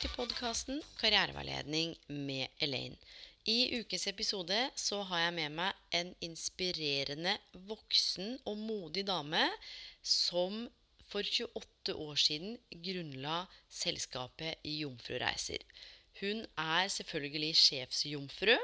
[0.00, 2.96] Til podkasten Karriereveiledning med Elaine.
[3.44, 7.34] I ukens episode så har jeg med meg en inspirerende,
[7.68, 9.42] voksen og modig dame
[10.00, 10.62] som
[11.10, 15.60] for 28 år siden grunnla selskapet Jomfrureiser.
[16.22, 18.56] Hun er selvfølgelig sjefsjomfru.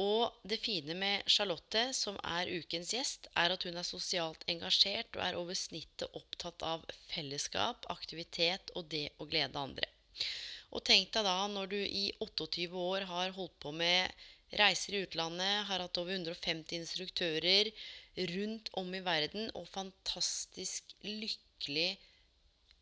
[0.00, 5.18] Og det fine med Charlotte, som er ukens gjest, er at hun er sosialt engasjert
[5.18, 9.90] og er over snittet opptatt av fellesskap, aktivitet og det å glede andre.
[10.70, 14.10] Og tenk deg da når du i 28 år har holdt på med
[14.58, 17.70] reiser i utlandet, har hatt over 150 instruktører
[18.34, 21.90] rundt om i verden, og fantastisk lykkelig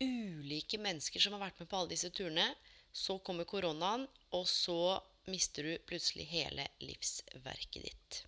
[0.01, 2.47] ulike mennesker som har vært med på alle disse turene.
[2.93, 4.97] Så kommer koronaen, og så
[5.29, 8.23] mister du plutselig hele livsverket ditt.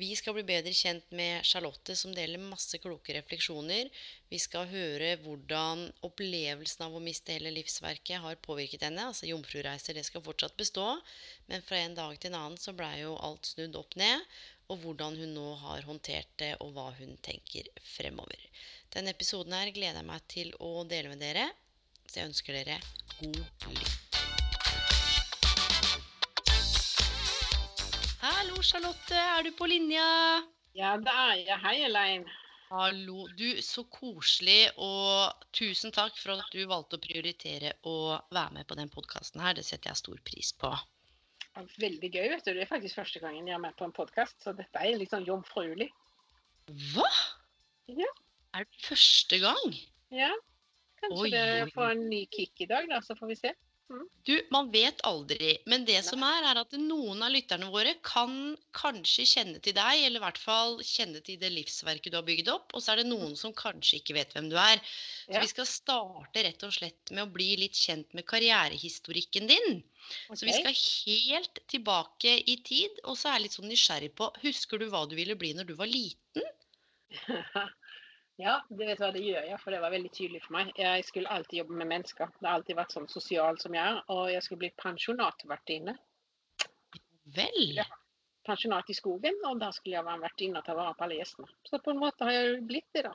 [0.00, 3.90] Vi skal bli bedre kjent med Charlotte, som deler masse kloke refleksjoner.
[4.32, 9.10] Vi skal høre hvordan opplevelsen av å miste hele livsverket har påvirket henne.
[9.10, 10.86] Altså Jomfrureiser det skal fortsatt bestå,
[11.52, 14.24] men fra en dag til en annen så blei jo alt snudd opp ned.
[14.72, 18.46] Og hvordan hun nå har håndtert det, og hva hun tenker fremover.
[18.94, 21.50] Denne episoden her gleder jeg meg til å dele med dere,
[22.06, 22.80] så jeg ønsker dere
[23.18, 23.42] god
[23.74, 23.99] lytt.
[28.62, 29.16] Charlotte.
[29.16, 30.04] Er du på linja?
[30.76, 31.58] Ja, det er jeg.
[31.64, 32.38] Hei, Elaine.
[32.70, 33.24] Hallo.
[33.34, 37.94] Du, så koselig, og tusen takk for at du valgte å prioritere å
[38.30, 39.56] være med på den podkasten her.
[39.58, 40.70] Det setter jeg stor pris på.
[41.56, 42.28] Ja, Veldig gøy.
[42.30, 42.52] vet du.
[42.54, 45.10] Det er faktisk første gangen jeg er med på en podkast, så dette er litt
[45.10, 45.88] sånn jomfruelig.
[46.92, 47.08] Hva?
[47.90, 48.12] Ja.
[48.54, 49.74] Er det første gang?
[50.14, 50.30] Ja.
[51.00, 53.54] Kanskje Oi, det får en ny kick i dag, da, så får vi se.
[54.28, 55.56] Du, man vet aldri.
[55.70, 58.34] Men det som er, er at noen av lytterne våre kan
[58.76, 62.52] kanskje kjenne til deg, eller i hvert fall kjenne til det livsverket du har bygd
[62.52, 62.74] opp.
[62.76, 64.78] Og så er det noen som kanskje ikke vet hvem du er.
[65.24, 65.42] Så Ja.
[65.42, 69.82] vi skal starte rett og slett med å bli litt kjent med karrierehistorikken din.
[70.28, 74.30] Så vi skal helt tilbake i tid, og så er jeg litt sånn nysgjerrig på
[74.44, 76.46] Husker du hva du ville bli når du var liten?
[78.40, 80.70] ja, det vet du hva det gjør jeg, for det var veldig tydelig for meg.
[80.78, 82.30] Jeg skulle alltid jobbe med mennesker.
[82.38, 84.02] Det har alltid vært sånn sosial som jeg er.
[84.12, 85.96] Og jeg skulle bli pensjonatvertinne.
[87.36, 87.64] Vel?
[87.78, 87.86] Ja.
[88.48, 91.18] Pensjonat i skogen, og da skulle jeg være en vertinne og ta vare på alle
[91.20, 91.50] gjestene.
[91.68, 93.14] Så på en måte har jeg blitt det, da.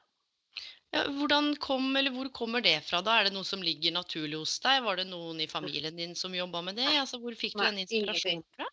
[0.96, 3.02] Ja, hvordan kom, eller hvor kommer det fra?
[3.04, 3.18] da?
[3.20, 4.84] Er det noe som ligger naturlig hos deg?
[4.86, 6.88] Var det noen i familien din som jobba med det?
[7.02, 8.70] Altså, hvor fikk du den inspirasjonen fra?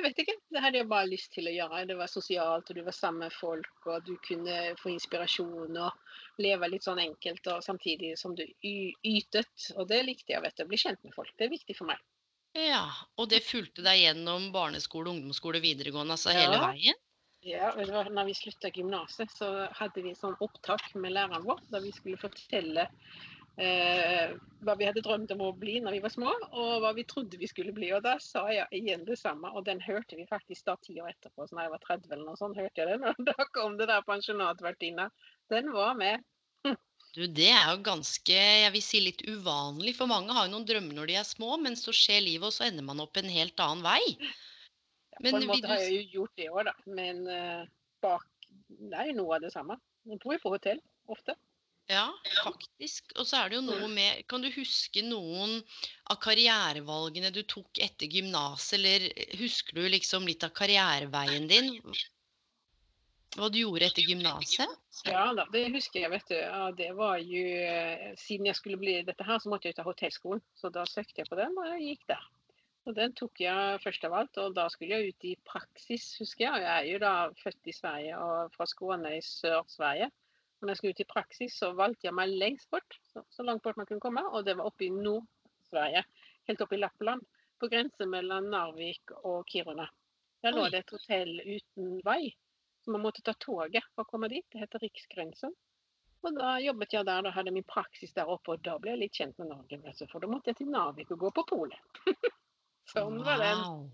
[0.00, 0.34] Jeg vet ikke.
[0.48, 1.82] Det hadde jeg bare lyst til å gjøre.
[1.90, 6.40] Det var sosialt, og du var sammen med folk, og du kunne få inspirasjon og
[6.40, 9.66] leve litt sånn enkelt, og samtidig som du ytet.
[9.76, 10.64] Og det likte jeg, vet du.
[10.70, 11.34] Bli kjent med folk.
[11.36, 12.00] Det er viktig for meg.
[12.56, 12.86] Ja,
[13.20, 16.48] og det fulgte deg gjennom barneskole, ungdomsskole, videregående, altså Ja.
[16.48, 17.04] hele veien?
[17.44, 21.44] Ja, og det var når vi slutta gymnaset, så hadde vi sånn opptak med læreren
[21.44, 22.88] vår, der vi skulle fortelle
[23.56, 24.34] eh,
[24.64, 27.40] hva vi hadde drømt om å bli når vi var små, og hva vi trodde
[27.40, 27.90] vi skulle bli.
[27.96, 31.14] Og da sa jeg igjen det samme, og den hørte vi faktisk da ti år
[31.14, 33.78] etterpå, så når jeg var 30 eller noe sånt, hørte jeg den, og da kom
[33.80, 35.10] det der pensjonatvertinna.
[35.52, 36.22] Den var med.
[37.10, 40.66] Du, det er jo ganske, jeg vil si litt uvanlig, for mange har jo noen
[40.68, 43.32] drømmer når de er små, men så skjer livet, og så ender man opp en
[43.34, 43.98] helt annen vei.
[45.16, 46.76] Ja, på en måte du har jeg jo gjort det òg, da.
[46.86, 47.64] Men uh,
[48.04, 48.28] bak
[48.70, 49.74] Det er jo noe av det samme.
[50.06, 50.78] Man bor jo på hotell
[51.10, 51.34] ofte.
[51.90, 52.06] Ja,
[52.44, 53.10] faktisk.
[53.18, 55.56] Og så er det jo noe med Kan du huske noen
[56.10, 59.08] av karrierevalgene du tok etter gymnaset, eller
[59.40, 61.72] husker du liksom litt av karriereveien din?
[63.34, 64.70] Hva du gjorde etter gymnaset?
[65.06, 66.36] Ja da, det husker jeg, vet du.
[66.38, 69.86] Ja, det var jo eh, Siden jeg skulle bli dette her, så måtte jeg ta
[69.86, 70.42] hotellskolen.
[70.58, 72.24] Så da søkte jeg på den, og jeg gikk der.
[72.88, 76.46] Og den tok jeg først av alt, og da skulle jeg ut i praksis, husker
[76.46, 76.64] jeg.
[76.64, 80.10] Jeg er jo da født i Sverige og fra Skåne i Sør-Sverige.
[80.60, 83.62] Når jeg skulle ut i praksis, så valgte jeg meg lengst bort, så, så langt
[83.64, 86.04] bort man kunne komme, og det var oppe i Nord-Sverige.
[86.50, 87.24] Helt oppe i Lappland.
[87.60, 89.86] På grensen mellom Narvik og Kiruna.
[90.44, 92.30] Der lå det et hotell uten vei.
[92.84, 94.46] Så man måtte ta toget for å komme dit.
[94.52, 95.52] Det heter Riksgrensen.
[96.20, 99.02] Og da jobbet jeg der, da hadde min praksis der oppe, og da ble jeg
[99.02, 99.80] litt kjent med Norge.
[100.12, 102.00] For da måtte jeg til Narvik og gå på polet.
[102.92, 103.54] sånn var det.
[103.60, 103.86] Wow.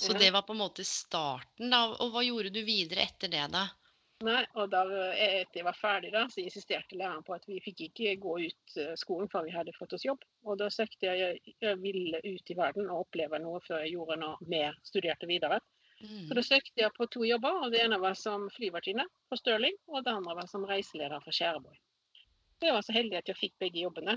[0.00, 1.84] Så det var på en måte starten, da.
[2.00, 3.66] Og hva gjorde du videre etter det, da?
[4.22, 4.82] Nei, og da
[5.16, 8.74] etter jeg var ferdig, da, så insisterte læreren på at vi fikk ikke gå ut
[8.78, 10.22] eh, skolen før vi hadde fått oss jobb.
[10.46, 14.20] Og da søkte jeg Jeg, ville ut i verden og oppleve noe før jeg gjorde
[14.22, 15.58] noe mer, studerte videre.
[16.02, 16.28] Mm.
[16.28, 17.64] Så da søkte jeg på to jobber.
[17.64, 21.34] og Det ene var som flyvertinne på Stirling, og det andre var som reiseleder for
[21.34, 21.78] Skjærborg.
[22.62, 24.14] Jeg var så heldig at jeg fikk begge jobbene.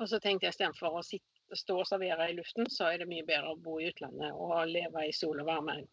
[0.00, 3.06] Og så tenkte jeg istedenfor å sitte, stå og servere i luften, så er det
[3.06, 5.84] mye bedre å bo i utlandet og leve i sol og varme.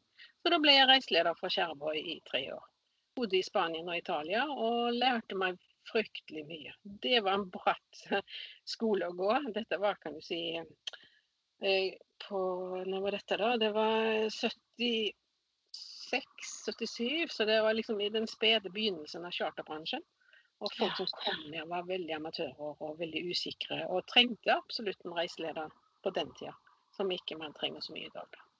[0.41, 2.70] Så da ble jeg reiseleder for Skjæreborg i tre år.
[3.15, 5.57] Bodde i Spania og Italia og lærte meg
[5.89, 6.73] fryktelig mye.
[6.83, 8.03] Det var en bratt
[8.73, 9.39] skole å gå.
[9.55, 11.91] Dette var, kan du si eh,
[12.27, 12.39] på
[12.85, 13.49] Når var dette, da?
[13.57, 20.03] Det var 76-77, så det var liksom i den spede begynnelsen av charterbransjen.
[20.61, 25.17] Og folk som kom ned, var veldig amatører og veldig usikre, og trengte absolutt en
[25.17, 25.69] reiseleder
[26.05, 26.53] på den tida,
[26.93, 28.27] som ikke man trenger så mye i dag.
[28.29, 28.50] da.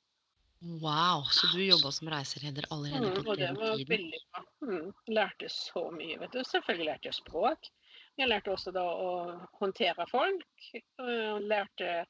[0.61, 3.87] Wow, så du jobba som reiseleder allerede Mm, på og det var tiden?
[3.89, 4.43] veldig bra.
[4.61, 6.19] Mm, lærte så mye.
[6.19, 6.43] vet du.
[6.45, 7.69] Selvfølgelig lærte jeg språk.
[8.19, 10.45] Jeg lærte også da å håndtere folk.
[10.99, 12.05] og lærte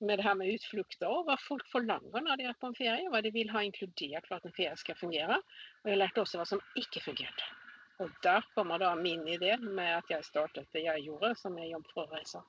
[0.00, 3.08] med det her med utflukter og hva folk forlanger når de er på en ferie.
[3.08, 5.38] Hva de vil ha inkludert for at en ferie skal fungere.
[5.84, 7.46] Og jeg lærte også hva som ikke fungerte.
[8.00, 11.70] Og der kommer da min idé med at jeg startet det jeg gjorde, som er
[11.70, 12.42] Jobb for å reise.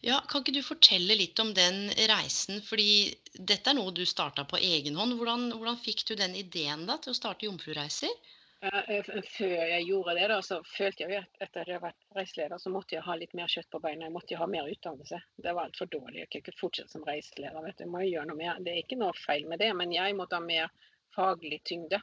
[0.00, 2.62] Ja, kan ikke du fortelle litt om den reisen?
[2.64, 5.18] Fordi dette er noe du starta på egen hånd.
[5.18, 8.14] Hvordan, hvordan fikk du den ideen da til å starte Jomfrureiser?
[8.60, 12.16] Eh, Før jeg gjorde det, da, så følte jeg at etter at jeg hadde vært
[12.16, 14.06] reiseleder, så måtte jeg ha litt mer kjøtt på beina.
[14.08, 15.20] Jeg måtte ha mer utdannelse.
[15.36, 16.22] Det var altfor dårlig.
[16.22, 17.60] Jeg kan ikke fortsette som reiseleder.
[17.64, 17.84] vet du.
[17.84, 18.60] Jeg må gjøre noe mer.
[18.64, 20.72] Det er ikke noe feil med det, men jeg måtte ha mer
[21.16, 22.00] faglig tyngde.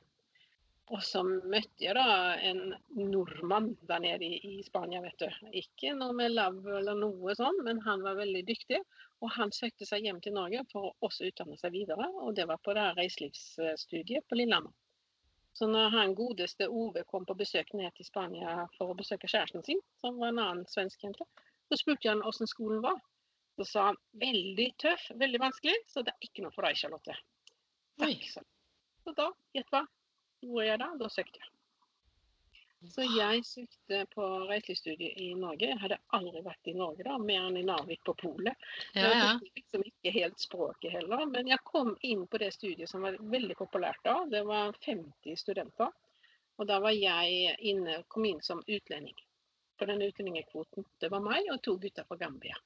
[0.95, 2.61] Og så møtte jeg da en
[2.95, 5.27] nordmann der nede i, i Spania, vet du.
[5.59, 8.79] Ikke noe med lav eller noe sånn, men han var veldig dyktig.
[9.19, 12.45] Og han søkte seg hjem til Norge for å også utdanne seg videre, og det
[12.47, 14.71] var på det reiselivsstudiet på Lillehammer.
[15.57, 19.65] Så når han godeste Ove kom på besøk ned til Spania for å besøke kjæresten
[19.65, 21.25] sin, som var en annen svensk jente,
[21.67, 23.01] så spurte han hvordan skolen var.
[23.57, 27.17] Så sa han veldig tøff, veldig vanskelig, så det er ikke noe for deg, Charlotte.
[27.97, 28.45] Takk, sa.
[29.01, 29.87] Så da, gjett hva
[30.41, 30.89] gjorde jeg da?
[30.99, 31.53] Da søkte jeg.
[32.93, 35.65] Så jeg søkte på reiselivsstudiet i Norge.
[35.71, 38.67] Jeg hadde aldri vært i Norge, da, mer enn i Narvik på polet.
[38.93, 39.31] Ja, ja.
[39.57, 43.57] liksom ikke helt språket heller, men jeg kom inn på det studiet som var veldig
[43.57, 44.19] populært da.
[44.29, 45.89] Det var 50 studenter.
[46.57, 49.17] Og da var jeg inne, kom inn som utlending
[49.77, 50.85] på den utlendingekvoten.
[51.01, 52.57] Det var meg og to gutter fra Gambia.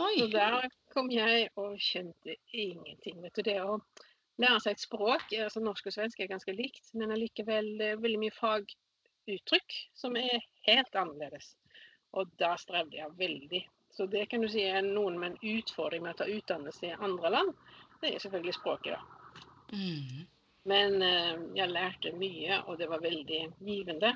[0.00, 0.14] Oi.
[0.18, 3.20] Så der kom jeg og skjønte ingenting.
[3.24, 3.76] Vet du, det å
[4.40, 8.34] lære seg et språk, altså norsk og svensk er ganske likt, men allikevel veldig mye
[8.38, 11.52] faguttrykk som er helt annerledes.
[12.16, 13.62] Og da strevde jeg veldig.
[13.92, 16.96] Så det kan du si er noen med en utfordring med å ta utdannelse i
[16.96, 17.56] andre land.
[18.00, 19.22] Det er selvfølgelig språket, da.
[19.72, 20.22] Mm.
[20.68, 24.14] Men eh, jeg lærte mye, og det var veldig givende.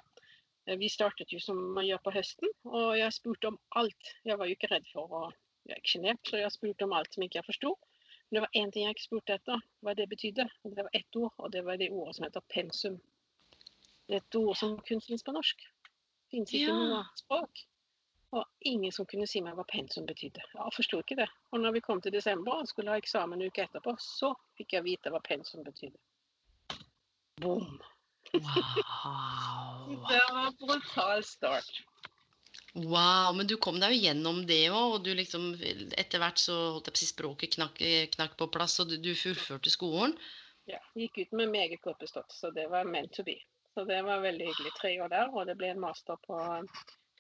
[0.67, 4.15] Eh, Vi startet jo som man gjør på høsten, og jeg spurte om alt.
[4.25, 5.27] Jeg var jo ikke redd for å
[5.67, 7.73] Jeg er sjenert, så jeg spurte om alt som ikke jeg forsto.
[8.29, 10.49] Men det var én ting jeg ikke spurte etter, hva det betydde.
[10.65, 13.01] Og Det var ett ord, og det var det ordet som heter pensum.
[14.09, 15.63] Det er et ord som kun finnes på norsk.
[16.31, 16.75] Finnes ikke Ja.
[16.75, 17.65] noe annet språk.
[18.33, 20.43] Og ingen som kunne si meg hva pensum betydde.
[20.55, 21.29] Jeg forsto ikke det.
[21.53, 24.85] Og når vi kom til desember og skulle ha eksamen uka etterpå, så fikk jeg
[24.85, 25.97] vite hva pensum betydde.
[27.41, 27.81] Boom.
[28.35, 28.43] Wow.
[30.11, 31.83] Det var en brutal start.
[32.77, 35.55] Wow, men du kom deg jo gjennom det òg, og du liksom
[35.97, 37.81] etter hvert så holdt jeg på å si språket knakk,
[38.13, 40.13] knakk på plass, og du, du fullførte skolen.
[40.69, 43.39] Ja, gikk ut med meget godt bestått, så det var meant to be.
[43.77, 44.73] Så det var veldig hyggelig.
[44.77, 46.37] Tre år der, og det ble en master på,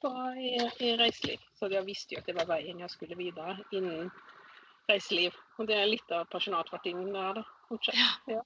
[0.03, 0.11] på,
[0.41, 1.43] i, i reiseliv.
[1.57, 4.11] Så jeg visste jo at det var veien jeg skulle videre innen
[4.91, 5.37] reiseliv.
[5.57, 7.45] Og det er litt av personatfartingen der, da.
[7.69, 8.29] Fortsatt.
[8.33, 8.41] Ja.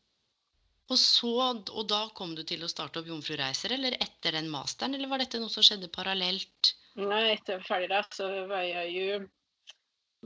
[0.91, 4.95] Og så, og da kom du til å starte opp Jomfrureiser, eller etter den masteren,
[4.99, 6.75] eller var dette noe som skjedde parallelt?
[6.99, 9.21] Nei, etter jeg var ferdig der, så var jeg jo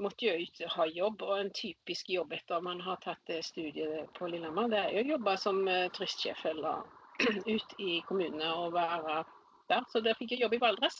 [0.00, 4.26] måtte jo ut ha jobb, og en typisk jobb etter man har tatt studiet på
[4.30, 6.83] Lillehammer, det er jo å jobbe som eh, turistsjef eller
[7.54, 9.21] ut i kommunene og være
[9.71, 9.85] der.
[9.92, 10.99] Så der fikk jeg jobb i Valdres.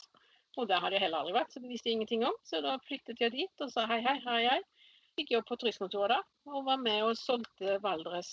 [0.55, 2.35] Og der hadde jeg heller aldri vært, så det visste jeg ingenting om.
[2.47, 4.61] Så da flyttet jeg dit og sa hei, hei, her er jeg.
[5.19, 8.31] Fikk jobb på turistkontoret da, og var med og solgte Valdres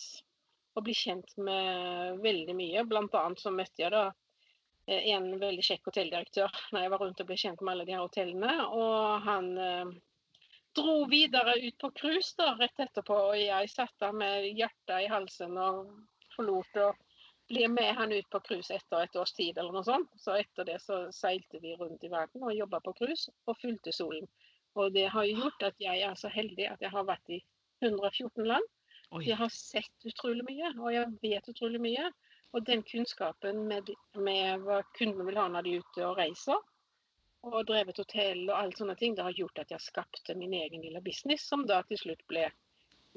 [0.79, 2.85] og ble kjent med veldig mye.
[2.89, 4.07] Blant annet så møtte jeg da
[4.87, 8.03] en veldig kjekk hotelldirektør når jeg var rundt og ble kjent med alle de her
[8.05, 8.55] hotellene.
[8.75, 9.93] Og han eh,
[10.77, 15.11] dro videre ut på cruise da, rett etterpå, og jeg satt der med hjertet i
[15.13, 15.93] halsen og
[16.37, 16.93] forlot å
[17.51, 20.11] bli med han ut på cruise etter et års tid eller noe sånt.
[20.17, 23.93] Så etter det så seilte vi rundt i verden og jobba på cruise og fulgte
[23.93, 24.29] solen.
[24.79, 27.43] Og det har gjort at jeg er så heldig at jeg har vært i
[27.85, 28.65] 114 land.
[29.13, 29.27] Oi.
[29.27, 32.07] Jeg har sett utrolig mye, og jeg vet utrolig mye.
[32.53, 36.59] Og den kunnskapen med, med hva kundene vil ha når de er ute og reiser,
[37.43, 40.85] og drevet hotell og alle sånne ting, det har gjort at jeg skapte min egen
[40.85, 42.47] lille business, som da til slutt ble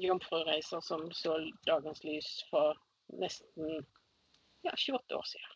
[0.02, 1.38] Jomfrureiser, som så
[1.68, 2.76] dagens lys for
[3.22, 3.84] nesten
[4.66, 5.52] ja, 28 år siden.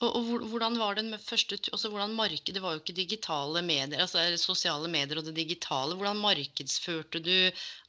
[0.00, 3.60] Og, og hvordan var den med første altså hvordan marked, Det var jo ikke digitale
[3.62, 5.94] medier, altså sosiale medier og det digitale.
[5.94, 7.36] Hvordan markedsførte du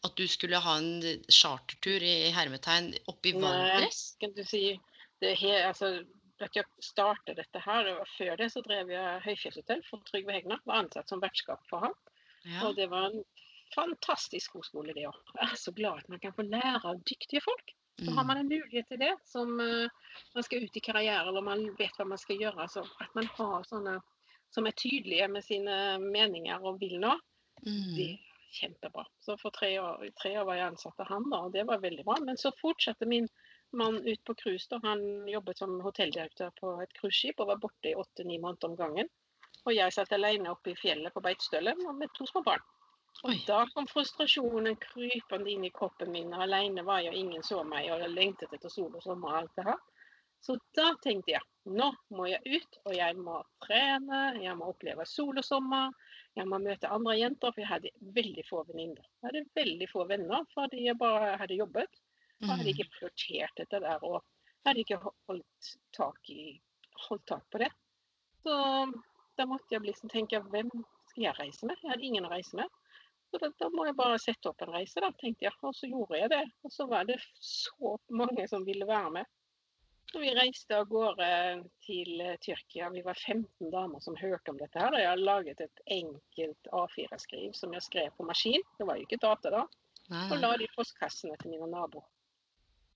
[0.03, 3.45] at du skulle ha en chartertur i hermetegn oppe i Nei.
[3.47, 4.01] Valdres?
[4.19, 4.75] Kan du si
[5.21, 5.91] det her, altså,
[6.41, 10.61] at jeg startet dette her, Før det så drev jeg høyfjellshotell for Trygve Hegnar.
[10.65, 11.93] Var ansatt som vertskap for ham.
[12.45, 12.63] Ja.
[12.67, 13.23] Og det var en
[13.75, 15.19] fantastisk god skole, det òg.
[15.37, 17.71] Jeg er så glad at man kan få lære av dyktige folk.
[18.01, 18.27] Så har Mm.
[18.27, 19.87] man en mulighet til det som uh,
[20.33, 22.67] man skal ut i karriere, eller man vet hva man skal gjøre.
[22.69, 23.99] Så at man har sånne
[24.51, 27.13] som er tydelige med sine meninger og vil nå,
[27.61, 27.93] Mm.
[27.95, 28.17] det er
[28.57, 29.05] kjempebra.
[29.21, 31.77] Så for tre år, tre år var jeg ansatt av han, da, og det var
[31.77, 32.15] veldig bra.
[32.25, 33.27] Men så fortsatte min
[33.77, 34.67] mann ut på cruise.
[34.69, 34.79] da.
[34.83, 39.09] Han jobbet som hotelldirektør på et cruiseskip og var borte i åtte-ni måneder om gangen.
[39.65, 42.63] Og jeg satt alene oppe i fjellet på Beitstølen med to små barn.
[43.21, 43.39] Og Oi.
[43.45, 46.33] da kom frustrasjonen krypende inn i kroppen min.
[46.33, 49.33] og Alene var jeg, og ingen så meg, og jeg lengtet etter sol og sommer
[49.33, 49.81] og alt det her.
[50.41, 55.05] Så da tenkte jeg nå må jeg ut, og jeg må trene, jeg må oppleve
[55.05, 55.91] sol og sommer.
[56.39, 59.03] Jeg må møte andre jenter, for jeg hadde veldig få venninner.
[59.19, 62.01] Jeg hadde veldig få venner fordi jeg bare hadde jobbet.
[62.41, 62.71] Og hadde Mm.
[62.73, 64.23] ikke prioritert dette der, og
[64.65, 66.59] hadde ikke holdt tak, i,
[67.07, 67.71] holdt tak på det.
[68.43, 68.55] Så
[69.37, 70.69] da måtte jeg liksom tenke hvem
[71.11, 71.77] skal jeg reise med?
[71.83, 72.69] Jeg hadde ingen å reise med.
[73.31, 75.53] Så da, da må jeg bare sette opp en reise, da, tenkte jeg.
[75.63, 76.41] Og så gjorde jeg det.
[76.65, 79.25] Og så var det så mange som ville være med.
[80.11, 81.27] Så vi reiste av gårde
[81.85, 82.89] til Tyrkia.
[82.91, 84.91] Vi var 15 damer som hørte om dette her.
[84.91, 88.61] og Jeg har laget et enkelt A4-skriv som jeg skrev på maskin.
[88.77, 89.61] Det var jo ikke data da
[90.33, 92.03] og la det i postkassene til mine naboer.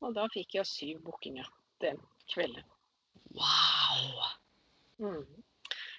[0.04, 1.48] Og da fikk jeg syv bookinger
[1.82, 2.00] den
[2.34, 2.64] kvelden.
[3.36, 4.24] Wow!
[5.00, 5.26] Mm.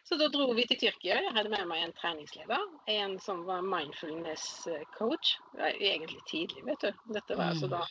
[0.07, 1.17] Så da dro vi til Tyrkia.
[1.25, 2.63] Jeg hadde med meg en treningsleder.
[2.93, 5.33] En som var mindfulness eh, coach.
[5.53, 6.93] Det var egentlig tidlig, vet du.
[7.17, 7.75] Dette var altså Mm.
[7.75, 7.87] da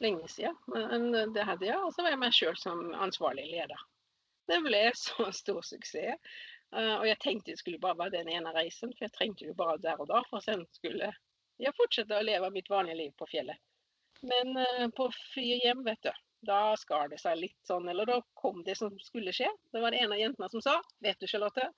[0.00, 0.56] lenge siden.
[0.70, 1.78] Men eh, det hadde jeg.
[1.82, 3.82] Og så var jeg meg sjøl som ansvarlig leder.
[4.48, 6.14] Det ble så stor suksess.
[6.72, 9.54] Eh, Og jeg tenkte det skulle bare være den ene reisen, for jeg trengte jo
[9.58, 10.22] bare der og da.
[10.30, 11.10] For sen skulle
[11.60, 13.58] jeg fortsette å leve mitt vanlige liv på fjellet.
[14.20, 16.10] Men eh, på flyet hjem, vet du,
[16.46, 19.48] da skar det seg litt sånn, eller da kom det som skulle skje.
[19.72, 21.70] Det var det en av jentene som sa, vet du Charlotte,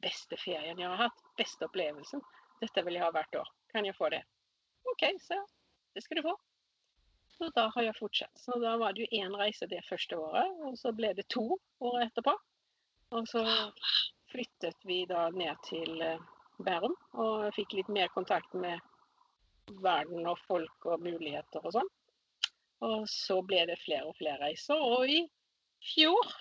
[0.00, 2.24] beste ferien jeg har hatt, beste opplevelsen.
[2.60, 3.48] Dette vil jeg ha hvert år.
[3.72, 4.22] Kan jeg få det?
[4.92, 5.46] OK, så ja,
[5.94, 6.36] Det skal du få.
[7.36, 8.32] Så da har jeg fortsatt.
[8.40, 11.58] Så da var det jo én reise det første året, og så ble det to
[11.84, 12.32] året etterpå.
[13.16, 13.42] Og så
[14.32, 16.22] flyttet vi da ned til eh,
[16.64, 18.80] Bærum og fikk litt mer kontakt med
[19.82, 21.88] verden og folk og muligheter og sånn.
[22.86, 24.76] Og så ble det flere og flere reiser.
[24.76, 25.22] Og i
[25.94, 26.32] fjor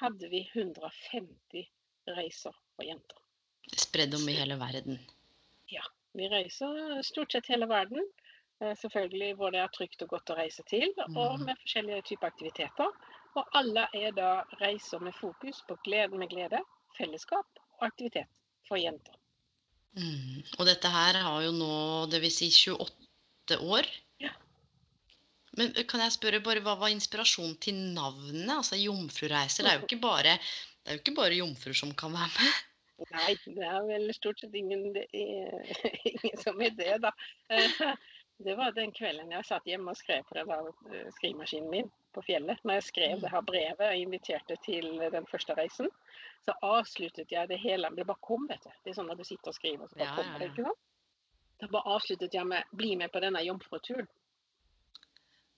[0.00, 1.66] hadde vi 150
[2.14, 3.18] reiser for jenter.
[3.80, 4.98] Spredd om i hele verden.
[5.72, 5.82] Ja.
[6.14, 8.04] Vi reiser stort sett hele verden.
[8.60, 11.44] eh, Selvfølgelig hvor det er trygt og godt å reise til, og Mm.
[11.46, 12.90] med forskjellige typer aktiviteter.
[13.34, 16.60] Og alle er da reiser med fokus på glede med glede,
[16.96, 17.46] fellesskap
[17.80, 18.28] og aktivitet
[18.68, 19.12] for jenter.
[19.94, 20.42] Mm.
[20.58, 21.74] Og dette her har jo nå,
[22.10, 23.88] det vil si 28 år.
[24.22, 24.32] Ja.
[25.58, 28.50] Men kan jeg spørre bare, hva var inspirasjonen til navnet?
[28.56, 29.64] Altså Jomfrureiser.
[29.64, 30.38] Det er jo ikke bare,
[30.82, 32.62] det er jo ikke bare jomfruer som kan være med.
[33.10, 35.06] Nei, det er vel stort sett ingen, det
[36.12, 37.14] ingen som er det, da.
[38.44, 41.90] Det var den kvelden jeg satt hjemme og skrev på det var eh, skrivemaskinen min
[42.14, 42.60] på fjellet.
[42.64, 45.90] Når jeg skrev det her brevet og inviterte til den første reisen,
[46.46, 47.90] så avsluttet jeg det hele.
[47.96, 48.72] Det bare kom, vet du.
[48.84, 50.50] Det er sånn når du sitter og skriver, så bare Ja, kommer det.
[50.52, 50.82] ikke sant?
[51.62, 54.08] Da bare avsluttet jeg med 'bli med på denne jomfruturen'.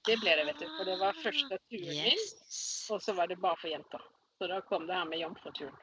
[0.07, 0.67] Det ble det, vet du.
[0.77, 2.21] For det var første turen min.
[2.21, 2.87] Yes.
[2.91, 4.03] Og så var det bare for jenter.
[4.39, 5.75] Så da kom det her med jomfruturen.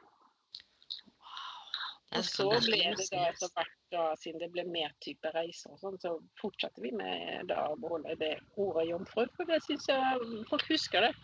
[2.14, 5.80] Og så ble det da etter hvert, da, siden det ble mer type reiser og
[5.82, 9.24] sånn, så fortsatte vi med da å beholde det ordet jomfru.
[9.36, 11.14] For det syns jeg folk husker det.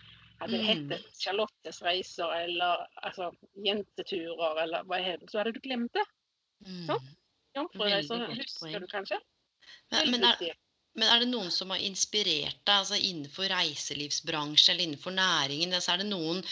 [0.40, 0.68] Hadde det Mm.
[0.90, 3.28] hett Charlottes reiser eller altså,
[3.60, 6.06] jenteturer eller hva er det, så hadde du glemt det.
[6.64, 6.86] Sånn?
[6.88, 7.16] sant?
[7.56, 9.18] Jomfrureiser husker du kanskje?
[9.90, 10.56] Men, men, er,
[10.98, 15.74] men er det noen som har inspirert deg altså innenfor reiselivsbransje eller innenfor næringen?
[15.76, 16.42] Altså, er det noen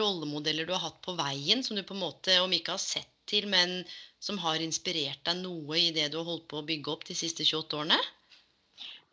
[0.00, 3.12] rollemodeller du har hatt på veien som du på en måte, om ikke har sett
[3.30, 3.82] til, men
[4.22, 7.16] som har inspirert deg noe i det du har holdt på å bygge opp de
[7.18, 7.98] siste 28 årene?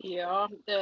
[0.04, 0.78] Ja, det,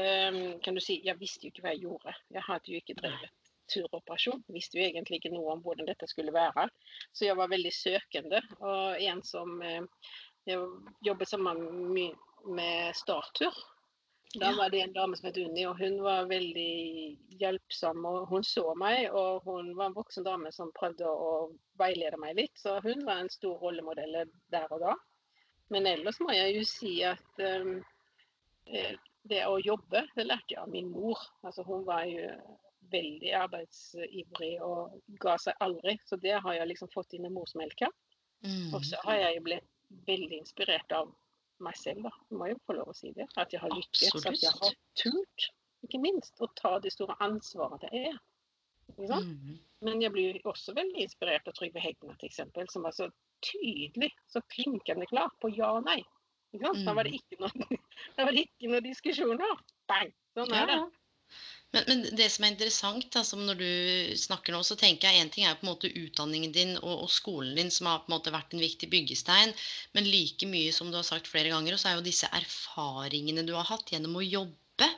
[0.65, 2.15] kan du si Jeg visste jo ikke hva jeg gjorde.
[2.33, 4.43] Jeg hadde jo ikke drevet turoperasjon.
[4.53, 6.67] Visste jo egentlig ikke noe om hvordan dette skulle være.
[7.15, 8.43] Så jeg var veldig søkende.
[8.61, 9.85] Og en som eh,
[10.49, 10.59] jeg
[11.07, 13.55] jobbet sammen med Startur.
[14.41, 18.05] Da var det en dame som het Unni, og hun var veldig hjelpsom.
[18.09, 22.39] og Hun så meg, og hun var en voksen dame som prøvde å veilede meg
[22.41, 22.55] litt.
[22.57, 24.23] Så hun var en stor rollemodell
[24.53, 24.97] der og da.
[25.73, 27.79] Men ellers må jeg jo si at um,
[29.29, 31.21] det å jobbe, det lærte jeg av min mor.
[31.45, 32.33] Altså, hun var jo
[32.93, 35.99] veldig arbeidsivrig og ga seg aldri.
[36.09, 37.89] Så det har jeg liksom fått inn i morsmelka.
[38.45, 38.73] Mm.
[38.75, 39.69] Og så har jeg jo blitt
[40.09, 41.13] veldig inspirert av
[41.65, 42.13] meg selv, da.
[42.31, 43.29] Jeg må jo få lov å si det.
[43.41, 44.27] At jeg har lykkes.
[44.29, 45.49] At jeg har turt,
[45.87, 48.21] ikke minst, å ta det store ansvaret det er.
[48.99, 49.59] Mm.
[49.87, 53.09] Men jeg blir også veldig inspirert av Trygve Hegna, eksempel, som var så
[53.43, 56.01] tydelig, så klinkende klar på ja og nei.
[56.53, 56.85] Ikke sant?
[56.87, 57.79] Da var det ikke noe,
[58.17, 59.63] da var det ikke noen diskusjoner.
[59.91, 60.13] Bang!
[60.37, 60.81] Sånn Ja, er det.
[61.73, 63.69] Men, men det som er interessant, altså når du
[64.21, 67.11] snakker nå, så tenker jeg en ting er på en måte utdanningen din og, og
[67.13, 69.55] skolen din, som har på en måte vært en viktig byggestein.
[69.97, 73.55] Men like mye som du har sagt flere ganger, så er jo disse erfaringene du
[73.57, 74.91] har hatt gjennom å jobbe.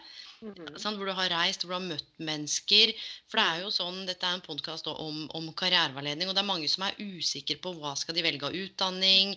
[0.44, 0.78] Mhm.
[0.78, 2.92] sant, Hvor du har reist, hvor du har møtt mennesker.
[3.30, 6.48] For det er jo sånn, Dette er en podkast om, om karriereveiledning, og det er
[6.50, 9.34] mange som er usikre på hva skal de velge av utdanning.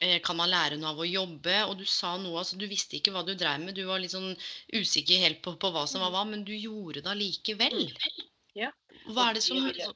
[0.00, 1.56] Eh, kan man lære noe av å jobbe?
[1.66, 3.74] Og du sa noe, altså du visste ikke hva du dreiv med.
[3.74, 4.36] Du var litt sånn
[4.72, 7.90] usikker helt på, på hva som var hva, men du gjorde det allikevel.
[8.54, 8.70] Ja.
[9.10, 9.94] Hva er det som jeg-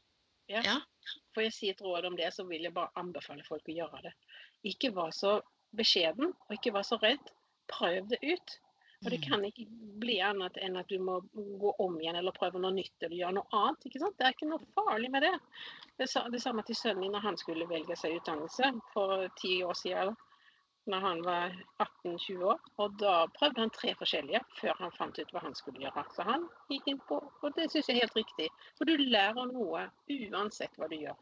[0.48, 0.62] Ja.
[0.66, 0.80] Ja.
[1.34, 4.02] Får jeg si et råd om det, så vil jeg bare anbefale folk å gjøre
[4.02, 4.12] det.
[4.66, 5.40] Ikke vær så
[5.76, 7.22] beskjeden, og ikke vær så redd.
[7.70, 8.58] Prøv det ut.
[9.04, 9.28] Og det Mm.
[9.30, 9.66] kan ikke
[10.00, 13.32] bli annet enn at du må gå om igjen eller prøve noe nytt eller gjøre
[13.34, 13.86] noe annet.
[13.86, 14.16] ikke sant?
[14.18, 15.38] Det er ikke noe farlig med det.
[15.98, 19.62] Det, sa, det samme til sønnen min når han skulle velge seg utdannelse for ti
[19.64, 20.16] år siden.
[20.86, 21.52] Når han var
[22.04, 22.58] 18-20 år.
[22.78, 26.04] Og da prøvde han tre forskjellige før han fant ut hva han skulle gjøre.
[26.16, 28.48] Så han gikk inn på Og det syns jeg er helt riktig.
[28.76, 31.16] For du lærer noe uansett hva du gjør.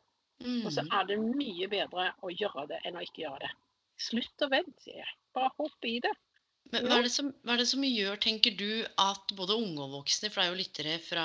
[0.65, 0.93] Og så Mm.
[1.01, 3.51] er det mye bedre å gjøre det enn å ikke gjøre det.
[3.99, 5.13] Slutt å vente, sier jeg.
[5.35, 6.13] Bare hopp i det.
[6.73, 9.95] Men hva er, det som, er det som gjør, tenker du, at både unge og
[10.03, 11.25] voksne, for det er jo lyttere fra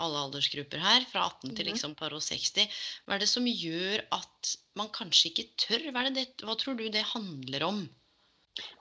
[0.00, 4.06] alle aldersgrupper her, fra 18 til liksom par og 60, hva er det som gjør
[4.16, 5.84] at man kanskje ikke tør?
[5.92, 7.84] Hva, det hva tror du det handler om?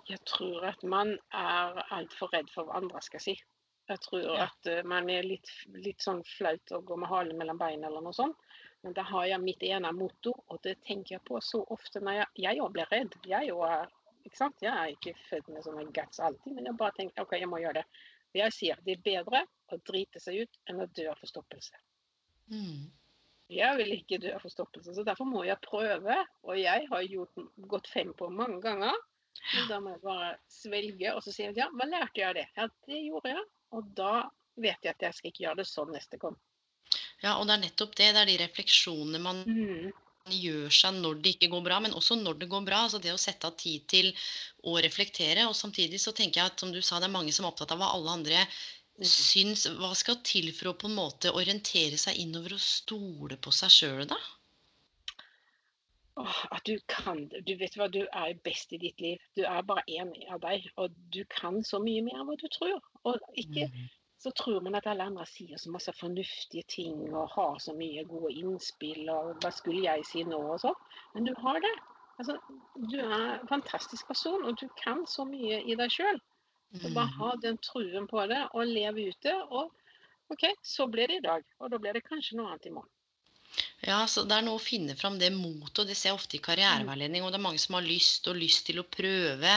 [0.07, 3.35] Jeg tror at man er altfor redd for hva andre skal si.
[3.87, 4.47] Jeg tror Ja.
[4.47, 8.03] at eh, man er litt, litt sånn flaut å gå med halen mellom beina eller
[8.03, 8.35] noe sånt.
[8.83, 12.21] Men da har jeg mitt ene motto, og det tenker jeg på så ofte når
[12.21, 13.15] jeg Jeg blir redd.
[13.25, 13.87] Jeg er
[14.27, 14.61] Ikke sant?
[14.61, 17.61] Jeg er ikke født med sånne guts alltid, men jeg bare tenker OK, jeg må
[17.63, 18.05] gjøre det.
[18.33, 21.79] Og jeg sier det er bedre å drite seg ut enn å dø av forstoppelse.
[22.51, 22.87] Mm.
[23.55, 26.17] Jeg vil ikke dø av forstoppelse, så derfor må jeg prøve.
[26.43, 28.97] Og jeg har gjort, gått fem på mange ganger.
[29.53, 32.47] Men da må jeg bare svelge, og så jeg ja, hva lærte jeg av det?
[32.57, 33.45] Ja, det gjorde jeg.
[33.77, 34.13] Og da
[34.59, 36.35] vet jeg at jeg skal ikke gjøre det sånn neste gang.
[37.23, 38.11] Ja, og det er nettopp det.
[38.15, 39.93] Det er de refleksjonene man Mm.
[40.31, 42.83] Gjør seg når det ikke går bra, men også når det går bra.
[42.85, 44.09] Altså det å sette av tid til
[44.63, 45.47] å reflektere.
[45.49, 47.71] Og samtidig så tenker jeg at som du sa, det er mange som er opptatt
[47.75, 48.47] av hva alle andre
[48.97, 49.05] Mm.
[49.05, 49.67] syns.
[49.77, 53.69] Hva skal til for å på en måte orientere seg innover og stole på seg
[53.69, 54.17] sjøl, da?
[56.17, 57.27] Åh, at du kan.
[57.45, 59.21] Du vet hva, du er best i ditt liv.
[59.37, 62.47] Du er bare én av deg, og du kan så mye mer enn hva du
[62.49, 62.81] tror.
[63.05, 63.85] Og ikke Mm.
[64.17, 68.03] Så tror man at alle andre sier så masse fornuftige ting og har så mye
[68.09, 70.79] gode innspill og hva skulle jeg si nå og sånn.
[71.13, 71.73] Men du har det.
[72.17, 72.33] Altså,
[72.89, 76.17] du er en fantastisk person, og du kan så mye i deg sjøl.
[76.81, 77.17] Så bare Mm.
[77.19, 79.33] ha den truen på det og leve ute.
[79.51, 79.71] Og
[80.33, 82.89] OK, så ble det i dag, og da blir det kanskje noe annet i morgen.
[83.87, 86.41] Ja, så det er noe å finne fram det motet, det ser jeg ofte i
[86.43, 87.23] karriereveiledning.
[87.23, 89.53] Og det er mange som har lyst og lyst til å prøve.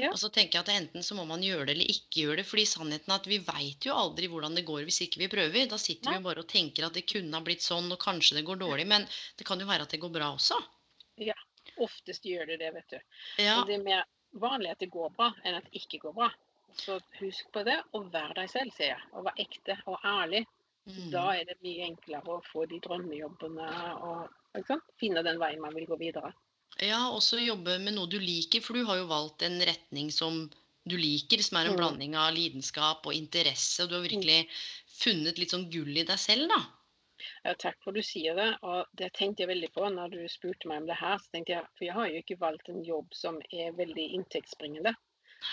[0.00, 0.08] Ja.
[0.08, 2.46] Og så tenker jeg at enten så må man gjøre det eller ikke gjøre det.
[2.48, 5.68] fordi sannheten er at vi veit jo aldri hvordan det går hvis ikke vi prøver.
[5.68, 6.22] Da sitter vi Nei.
[6.22, 8.88] jo bare og tenker at det kunne ha blitt sånn, og kanskje det går dårlig.
[8.88, 9.04] Men
[9.36, 10.62] det kan jo være at det går bra også.
[11.20, 11.36] Ja.
[11.84, 12.98] Oftest gjør det det, vet du.
[13.42, 14.04] Ja, Og det er mer
[14.40, 16.32] vanlig at det går bra enn at det ikke går bra.
[16.80, 19.08] Så husk på det, og vær deg selv, sier jeg.
[19.12, 20.46] Og vær ekte og ærlig.
[20.86, 21.10] Mm.
[21.14, 23.68] Da er det mye enklere å få de drømmejobbene
[24.10, 26.32] og finne den veien man vil gå videre.
[26.86, 30.38] ja også jobbe med noe du liker, for du har jo valgt en retning som
[30.92, 31.80] du liker, som er en Mm.
[31.80, 33.82] blanding av lidenskap og interesse.
[33.82, 34.38] Og du har virkelig
[35.02, 36.62] funnet litt sånn gull i deg selv, da.
[37.44, 38.46] Ja, takk for du sier det.
[38.66, 41.18] Og det tenkte jeg veldig på når du spurte meg om det her.
[41.22, 44.94] så tenkte jeg, For jeg har jo ikke valgt en jobb som er veldig inntektsbringende.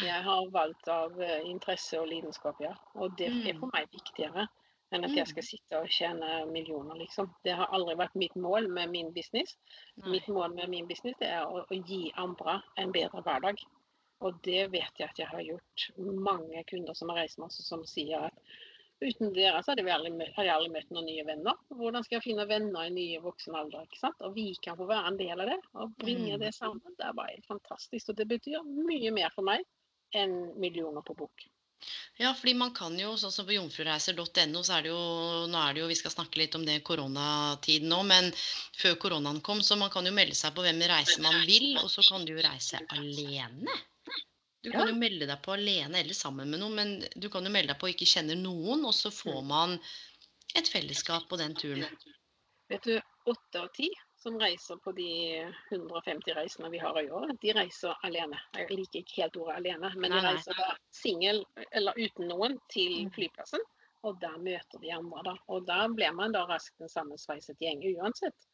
[0.02, 2.74] Jeg har valgt av eh, interesse og lidenskap, ja.
[2.96, 3.60] Og det er Mm.
[3.60, 4.48] for meg viktigere
[4.91, 7.30] enn at jeg skal sitte og tjene millioner, liksom.
[7.45, 9.58] Det har aldri vært mitt mål med min business.
[10.01, 10.17] Nei.
[10.17, 13.62] Mitt mål med min business er å, å gi andre en bedre hverdag.
[14.21, 15.86] Og det vet jeg at jeg har gjort.
[15.97, 18.51] Mange kunder som har reist med oss, som sier at
[19.01, 21.56] Uten dere så hadde, aldri, møtt- hadde jeg aldri møtt noen nye venner.
[21.73, 23.88] Hvordan skal jeg finne venner i nye voksen alder?
[23.88, 24.19] ikke sant?
[24.21, 26.39] Og vi kan få være en del av det og bringe Mm.
[26.43, 26.93] det sammen.
[26.99, 28.10] Det er bare helt fantastisk.
[28.13, 29.65] Og det betyr mye mer for meg
[30.13, 31.34] enn millioner på bok.
[32.20, 35.00] Ja, fordi man kan jo, sånn som på jomfrureiser.no, så er det jo
[35.50, 38.30] Nå er det jo, vi skal snakke litt om det koronatiden nå, men
[38.78, 41.89] før koronaen kom, så man kan jo melde seg på hvem reise man vil, og
[41.89, 43.80] så kan du jo reise alene.
[44.62, 44.91] Du kan Ja.
[44.91, 47.80] jo melde deg på alene eller sammen med noen, men du kan jo melde deg
[47.82, 49.80] på og ikke kjenner noen, og så får man
[50.54, 51.88] et fellesskap på den turen.
[52.70, 53.89] Vet du, åtte av ti
[54.21, 55.07] som reiser på de
[55.71, 58.38] 150 reisene vi har i året, de reiser alene.
[58.53, 63.05] Jeg liker ikke helt ordet alene, men de reiser da singel eller uten noen til
[63.05, 63.12] Mm.
[63.15, 63.60] flyplassen.
[64.03, 65.34] Og der møter de andre, da.
[65.47, 68.47] Og da blir man da raskt en sammensveiset gjeng uansett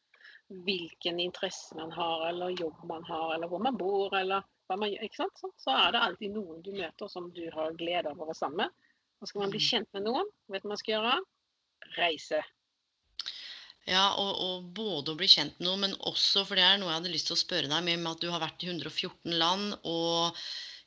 [0.64, 4.90] hvilken interesse man har, eller jobb man har, eller hvor man bor, eller hva man
[4.90, 5.02] gjør.
[5.04, 5.38] ikke sant?
[5.38, 8.34] Så- Så er det alltid noen du møter som du har glede av å være
[8.34, 8.70] sammen med.
[9.20, 9.68] Og skal man bli Mm.
[9.70, 11.20] kjent med noen, vet du hva man skal gjøre?
[11.98, 12.42] Reise.
[13.88, 16.90] Ja, og, og både å bli kjent med noen, men også, for det er noe
[16.90, 19.38] jeg hadde lyst til å spørre deg med, med at du har vært i 114
[19.40, 20.36] land, og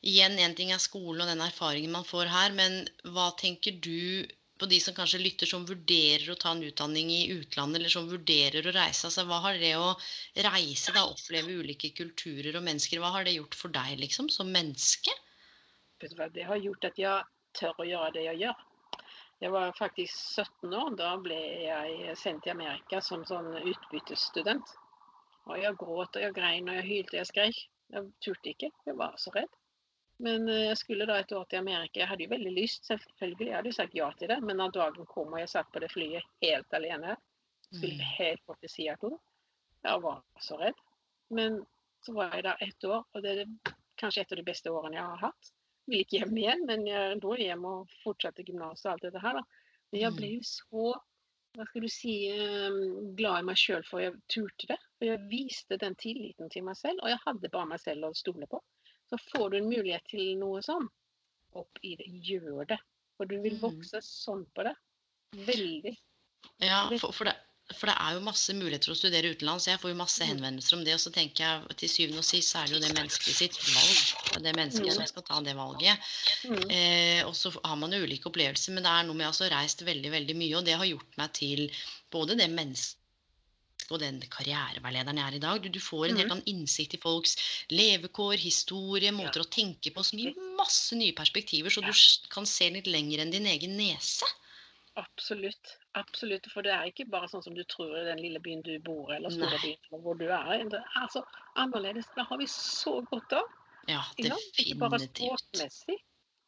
[0.06, 2.84] igjen, en ting er skolen og den erfaringen man får her, men
[3.16, 4.28] hva tenker du
[4.62, 8.10] på de som kanskje lytter, som vurderer å ta en utdanning i utlandet, eller som
[8.10, 9.08] vurderer å reise?
[9.10, 9.96] Altså, hva har det å
[10.46, 14.54] reise, da, oppleve ulike kulturer og mennesker, hva har det gjort for deg, liksom, som
[14.54, 15.16] menneske?
[16.02, 17.26] Det har gjort at jeg
[17.58, 18.62] tør å gjøre det jeg gjør.
[19.42, 20.92] Jeg var faktisk 17 år.
[21.00, 24.76] Da ble jeg sendt til Amerika som sånn utbyttestudent.
[25.50, 27.62] Og jeg gråt og jeg grein og jeg hylte og jeg skrek.
[27.92, 28.70] Jeg turte ikke.
[28.86, 29.58] Jeg var så redd.
[30.22, 32.04] Men eh, jeg skulle da et år til Amerika.
[32.04, 33.48] Jeg hadde jo veldig lyst, selvfølgelig.
[33.48, 34.38] Jeg hadde jo sagt ja til det.
[34.46, 37.18] Men da dagen kom og jeg satt på det flyet helt alene,
[37.72, 38.14] skulle Mm.
[38.20, 39.18] helt bort til Seattle,
[39.84, 40.80] jeg var så redd.
[41.32, 41.62] Men
[42.06, 44.98] så var jeg der ett år, og det er kanskje et av de beste årene
[44.98, 45.52] jeg har hatt
[45.92, 49.40] vil ikke hjem igjen, men jeg dro hjem og fortsatte gymnaset og alt dette her.
[49.40, 49.44] da.
[49.92, 50.92] Men jeg ble jo så
[51.52, 52.76] hva skal du si, eh,
[53.18, 54.78] glad i meg sjøl for jeg turte det.
[54.98, 58.16] For jeg viste den tilliten til meg selv, og jeg hadde bare meg selv å
[58.16, 58.62] stole på.
[59.12, 60.88] Så får du en mulighet til noe sånn,
[61.60, 62.08] opp i det.
[62.24, 62.80] Gjør det.
[63.18, 63.64] For du vil Mm.
[63.66, 64.76] vokse sånn på det.
[65.36, 65.98] Veldig.
[66.64, 67.36] Ja, for, for, det,
[67.78, 69.68] for det er jo masse muligheter å studere utenlands.
[69.68, 70.30] Jeg får jo masse Mm.
[70.32, 72.84] henvendelser om det, og så tenker jeg til syvende og sist så er det jo
[72.88, 74.00] det mennesket sitt valg.
[74.32, 74.96] Det er det mennesket Mm.
[74.96, 75.98] som skal ta det valget.
[76.46, 76.72] Mm.
[76.72, 79.82] Eh, og så har man jo ulike opplevelser, men det er noe med altså reist
[79.82, 81.70] veldig, veldig mye, og det har gjort meg til
[82.12, 82.98] både det mennesket
[83.92, 85.62] og den karriereveilederen jeg er i dag.
[85.62, 87.36] Du, du får en helt annen innsikt i folks
[87.72, 91.92] levekår, historie, måter å tenke på som gir masse nye perspektiver, så du
[92.32, 94.24] kan se litt lenger enn din egen nese.
[95.00, 95.78] Absolutt.
[95.96, 96.48] Absolutt.
[96.52, 99.12] For det er ikke bare sånn som du tror i den lille byen du bor
[99.16, 99.62] eller store Nei.
[99.64, 100.66] byen hvor du er.
[100.70, 101.24] Det er så
[101.62, 102.10] annerledes.
[102.16, 103.48] Det har vi så godt av.
[103.90, 104.36] Ja, ikke?
[104.62, 105.40] Ikke bare definitivt.
[105.46, 105.98] språkmessig,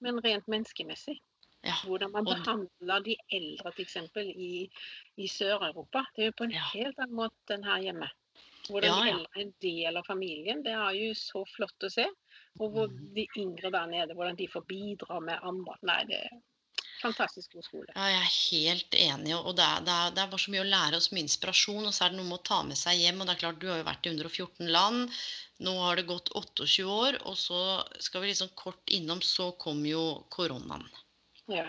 [0.06, 1.16] men rent menneskemessig.
[1.64, 1.78] Ja.
[1.88, 3.96] Hvordan man behandler de eldre f.eks.
[4.20, 4.70] i,
[5.18, 6.04] i Sør-Europa.
[6.16, 6.66] Det er jo på en Ja.
[6.74, 8.10] helt annen måte enn her hjemme.
[8.68, 9.14] Hvordan Ja, ja.
[9.16, 10.64] eldre er en del av familien.
[10.64, 12.06] Det er jo så flott å se.
[12.60, 13.14] Og hvor Mhm.
[13.16, 15.76] de yngre der nede, hvordan de får bidra med andre.
[15.82, 16.42] Nei, det er
[17.04, 17.94] fantastisk god skole.
[17.94, 19.36] Ja, jeg er helt enig.
[19.38, 21.86] og det er, det, er, det er bare så mye å lære oss med inspirasjon.
[21.86, 23.22] Og så er det noe med å ta med seg hjem.
[23.22, 25.18] Og det er klart, du har jo vært i 114 land.
[25.64, 27.62] Nå har det gått 28 år, og så
[28.02, 30.88] skal vi liksom kort innom, så kom jo koronaen.
[31.52, 31.68] Ja.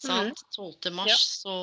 [0.00, 0.40] Sant?
[0.56, 0.90] 12.
[0.96, 1.54] mars så,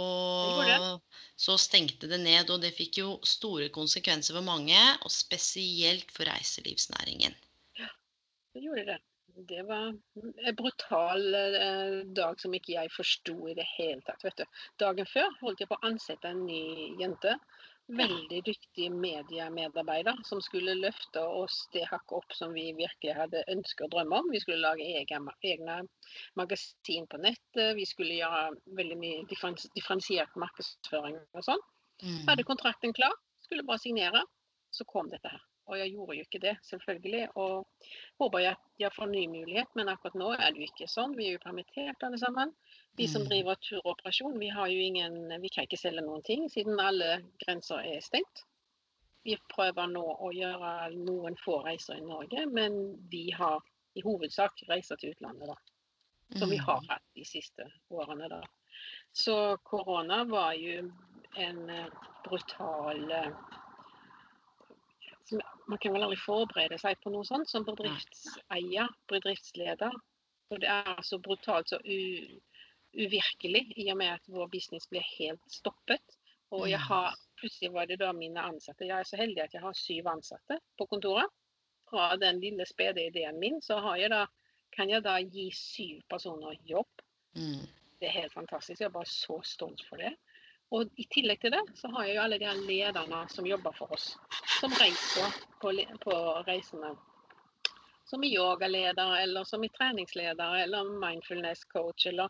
[0.54, 1.00] gjorde
[1.42, 6.30] så stengte det ned, og det fikk jo store konsekvenser for mange, og spesielt for
[6.30, 7.34] reiselivsnæringen.
[7.82, 7.90] Ja,
[8.54, 9.00] Det gjorde det.
[9.38, 9.88] Det var
[10.46, 14.24] en brutal eh, dag som ikke jeg forsto i det hele tatt.
[14.26, 14.62] Vet du.
[14.82, 17.36] Dagen før holdt jeg på å ansette en ny jente.
[17.88, 23.86] Veldig dyktig mediemedarbeider som skulle løfte oss det hakket opp som vi virkelig hadde ønsket
[23.86, 24.32] og drømme om.
[24.34, 25.78] Vi skulle lage egen, egne
[26.40, 27.78] magasin på nettet.
[27.78, 31.64] Vi skulle gjøre veldig mye differens, differensiert markedsføring og sånn.
[32.02, 32.24] Mm.
[32.32, 33.14] Hadde kontrakten klar,
[33.46, 34.26] skulle bare signere.
[34.74, 35.47] Så kom dette her.
[35.68, 37.28] Og jeg gjorde jo ikke det, selvfølgelig.
[37.36, 37.68] Og
[38.22, 41.16] håper jeg jeg får ny mulighet, men akkurat nå er det jo ikke sånn.
[41.18, 42.54] Vi er jo permittert alle sammen.
[42.98, 43.30] Vi som Mm.
[43.30, 47.80] driver turoperasjon, vi har jo ingen Vi kan ikke selge noen ting siden alle grenser
[47.84, 48.44] er stengt.
[49.26, 53.60] Vi prøver nå å gjøre noen få reiser i Norge, men vi har
[53.96, 55.56] i hovedsak reiser til utlandet, da
[56.36, 56.88] som vi har Mm.
[56.90, 58.30] hatt de siste årene.
[58.30, 58.42] da.
[59.14, 60.92] Så korona var jo
[61.38, 61.88] en eh,
[62.24, 63.32] brutal eh,
[65.68, 69.96] Man kan vel aldri forberede seg på noe sånt som bedriftseier, bedriftsleder.
[70.48, 71.98] For det er så brutalt så u,
[72.96, 76.18] uvirkelig i og med at vår business blir helt stoppet.
[76.56, 78.88] Og jeg har, plutselig var det da mine ansatte.
[78.88, 81.28] Jeg er så heldig at jeg har syv ansatte på kontoret.
[81.88, 84.26] Fra den lille spede ideen min så har jeg da
[84.76, 87.04] kan jeg da gi syv personer jobb.
[87.38, 87.68] Mm.
[88.00, 88.82] Det er helt fantastisk.
[88.82, 90.14] Jeg er bare så stolt for det.
[90.76, 93.76] Og i tillegg til det, så har jeg jo alle de her lederne som jobber
[93.78, 94.08] for oss.
[94.60, 95.72] Som reiser på,
[96.04, 96.16] på
[96.48, 96.92] reisene.
[98.08, 102.28] Som er yogaleder, eller som er treningsleder, eller mindfulness coach, eller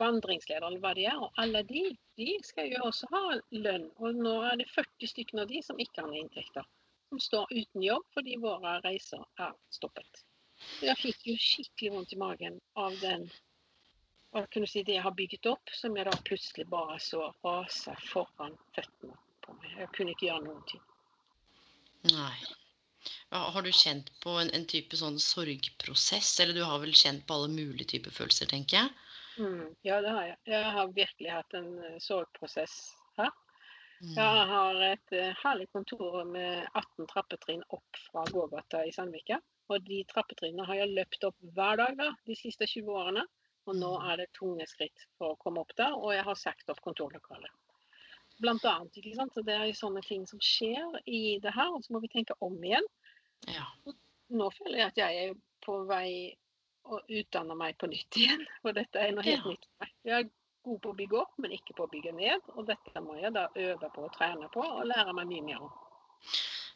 [0.00, 1.20] vandringsleder, eller hva de er.
[1.20, 1.84] Og alle de,
[2.20, 3.90] de skal jo også ha lønn.
[4.00, 6.68] Og nå er det 40 stykker av de som ikke har inntekter.
[7.12, 10.24] Som står uten jobb fordi våre reiser er stoppet.
[10.80, 13.26] Jeg fikk jo skikkelig vondt i magen av den
[14.34, 17.28] hva kan du si, det jeg har bygget opp, som jeg da plutselig bare så
[17.44, 19.76] rase foran føttene på meg.
[19.78, 20.82] Jeg kunne ikke gjøre noen ting.
[22.10, 22.34] Nei.
[23.30, 26.32] Har du kjent på en, en, type sånn sorgprosess?
[26.42, 28.90] Eller du har vel kjent på alle mulige typer følelser, tenker jeg?
[29.38, 30.36] Mm, ja, det har jeg.
[30.50, 32.76] Jeg har virkelig hatt en uh, sorgprosess
[33.20, 33.30] her.
[34.00, 34.12] Mm.
[34.16, 39.38] Jeg har et uh, herlig kontor med 18 trappetrinn opp fra gågata i Sandvika.
[39.70, 43.26] Og de trappetrinnene har jeg løpt opp hver dag da, de siste 20 årene.
[43.64, 46.68] Og nå er det tunge skritt for å komme opp der, og jeg har sagt
[46.72, 47.52] opp kontorlokalet.
[48.42, 49.34] Blant annet, ikke sant?
[49.34, 52.10] Så det er jo sånne ting som skjer i det her, og så må vi
[52.12, 52.86] tenke om igjen.
[53.48, 53.66] Ja.
[54.34, 56.08] Nå føler jeg at jeg er på vei
[56.84, 59.54] å utdanne meg på nytt igjen, for dette er noe helt ja.
[59.54, 59.94] nytt for meg.
[60.04, 60.32] Jeg er
[60.64, 63.32] god på å bygge opp, men ikke på å bygge ned, og dette må jeg
[63.36, 65.72] da øve på og trene på og lære meg mye mer om.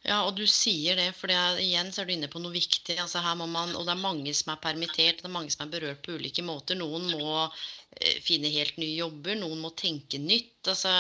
[0.07, 2.97] Ja, og du sier det, for igjen så er du inne på noe viktig.
[3.03, 5.67] Altså her må man, og det er mange som er permittert, det er mange som
[5.67, 6.79] er berørt på ulike måter.
[6.79, 10.71] Noen må eh, finne helt nye jobber, noen må tenke nytt.
[10.71, 10.95] Altså,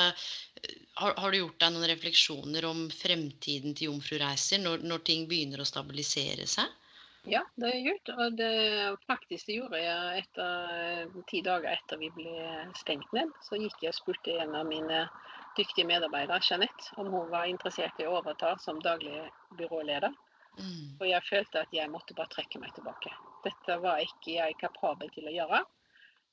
[0.98, 5.28] har, har, du gjort deg noen refleksjoner om fremtiden til Jomfru Reiser når, når ting
[5.30, 6.74] begynner å stabilisere seg?
[7.28, 8.12] Ja, det har jeg gjort.
[8.16, 8.52] Og det,
[9.06, 12.34] faktisk det gjorde jeg etter, ti dager etter vi ble
[12.80, 13.30] stengt ned.
[13.46, 15.04] Så gikk jeg og spurte en av mine
[15.58, 19.24] dyktige medarbeidere, Jeanette, om hun var interessert i å overta som daglig
[19.58, 20.14] byråleder.
[20.58, 20.98] Mm.
[20.98, 23.12] Og jeg følte at jeg måtte bare trekke meg tilbake.
[23.44, 25.64] Dette var ikke jeg kapabel til å gjøre.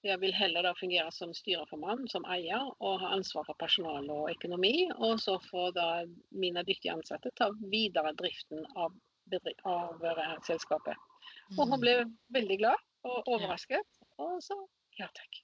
[0.06, 4.30] Jeg vil heller da fungere som styreformann, som eier, og ha ansvar for personal og
[4.34, 4.88] økonomi.
[5.02, 5.88] Og så får da
[6.30, 8.94] mine dyktige ansatte ta videre driften av
[9.66, 10.04] av
[10.46, 10.94] selskapet.
[11.58, 11.82] Og hun mm.
[11.82, 11.94] ble
[12.36, 13.88] veldig glad og overrasket,
[14.22, 14.58] og så
[15.00, 15.40] ja takk.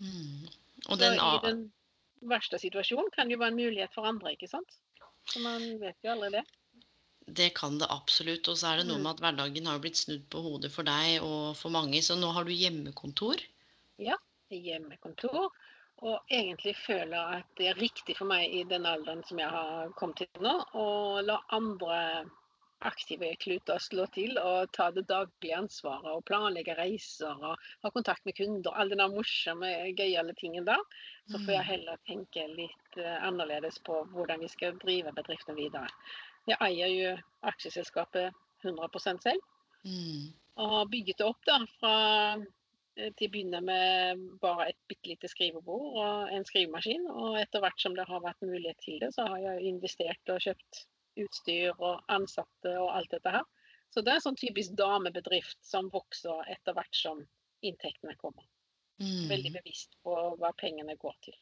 [0.00, 0.48] Mm.
[0.88, 1.60] Og den, så i den
[2.30, 4.78] verste situasjon kan jo være en mulighet for andre, ikke sant?
[5.30, 6.44] Så man vet jo aldri det.
[7.26, 8.48] Det kan det absolutt.
[8.50, 9.04] Og så er det noe mm.
[9.04, 12.02] med at hverdagen har blitt snudd på hodet for deg og for mange.
[12.02, 13.42] Så nå har du hjemmekontor?
[14.02, 14.18] Ja,
[14.50, 15.52] hjemmekontor.
[16.02, 19.92] Og egentlig føler at det er riktig for meg i den alderen som jeg har
[19.98, 20.86] kommet til nå, å
[21.22, 21.98] la andre
[22.88, 28.24] aktive kluter slå til og ta det daglige ansvaret og planlegge reiser og ha kontakt
[28.28, 28.74] med kunder.
[28.74, 30.82] Alle der morsomme, gøyale tingene der.
[31.30, 31.70] Så får jeg mm.
[31.70, 35.88] heller tenke litt uh, annerledes på hvordan vi skal drive bedriften videre.
[36.50, 37.12] Jeg eier jo
[37.46, 38.32] aksjeselskapet
[38.64, 39.46] 100 selv.
[39.86, 40.32] Mm.
[40.58, 41.94] Og har bygget det opp da fra
[42.36, 47.06] eh, til å begynne med bare et bitte lite skrivebord og en skrivemaskin.
[47.10, 50.42] Og etter hvert som det har vært mulighet til det, så har jeg investert og
[50.44, 50.84] kjøpt
[51.20, 53.44] utstyr og ansatte og alt dette her.
[53.92, 57.20] Så det er en sånn typisk damebedrift som vokser etter hvert som
[57.66, 58.46] inntektene kommer.
[59.02, 59.28] Mm.
[59.28, 61.36] Veldig bevisst på hva pengene går til.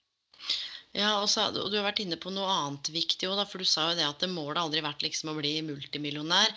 [0.97, 3.69] Ja, og, så, og, Du har vært inne på noe annet viktig òg, for du
[3.69, 6.51] sa jo det at det målet aldri vært liksom å bli multimillionær.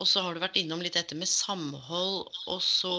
[0.00, 2.30] Og så har du vært innom litt dette med samhold.
[2.48, 2.94] Og så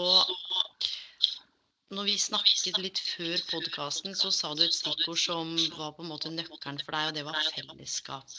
[1.96, 6.10] Når vi snakket litt før podkasten, så sa du et stikkord som var på en
[6.10, 8.38] måte nøkkelen for deg, og det var fellesskap.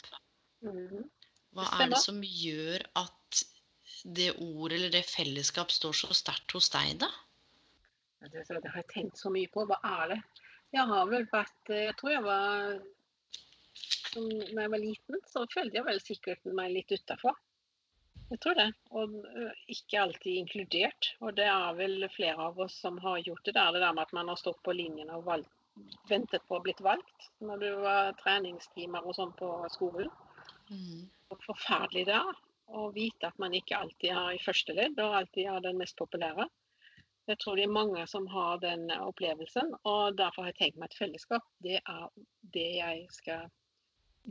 [0.64, 1.06] Mm.
[1.56, 3.42] Hva er det som gjør at
[4.04, 7.08] det ordet eller det fellesskap står så sterkt hos deg, da?
[8.20, 9.64] Det, det har jeg tenkt så mye på.
[9.68, 10.20] Hva er det?
[10.74, 12.78] Jeg har vel vært Jeg tror jeg var
[14.12, 17.36] som, når jeg var liten, så følte jeg vel sikkert meg litt utafor.
[18.28, 18.68] Jeg tror det.
[19.00, 19.14] Og
[19.72, 21.12] ikke alltid inkludert.
[21.24, 23.72] Og det er vel flere av oss som har gjort det der.
[23.76, 25.54] Det der med at man har stått på linjen og valgt,
[26.10, 30.10] ventet på å blitt valgt når du var treningstimer og sånn på skolen.
[30.68, 32.38] Mm hvor forferdelig det er
[32.78, 35.96] å vite at man ikke alltid er i første ledd og alltid er den mest
[36.00, 36.48] populære.
[37.28, 40.88] Jeg tror det er mange som har den opplevelsen, og derfor har jeg tenkt meg
[40.88, 41.44] et fellesskap.
[41.64, 42.06] Det er
[42.56, 43.50] det jeg skal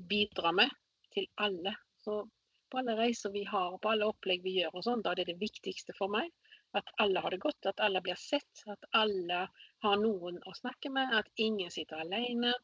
[0.10, 0.74] bidra med
[1.14, 1.76] til alle.
[2.02, 2.24] Så
[2.72, 5.28] på alle reiser vi har, på alle opplegg vi gjør, og sånn, da er det
[5.30, 6.34] det viktigste for meg.
[6.76, 9.46] At alle har det godt, at alle blir sett, at alle
[9.86, 12.56] har noen å snakke med, at ingen sitter alene.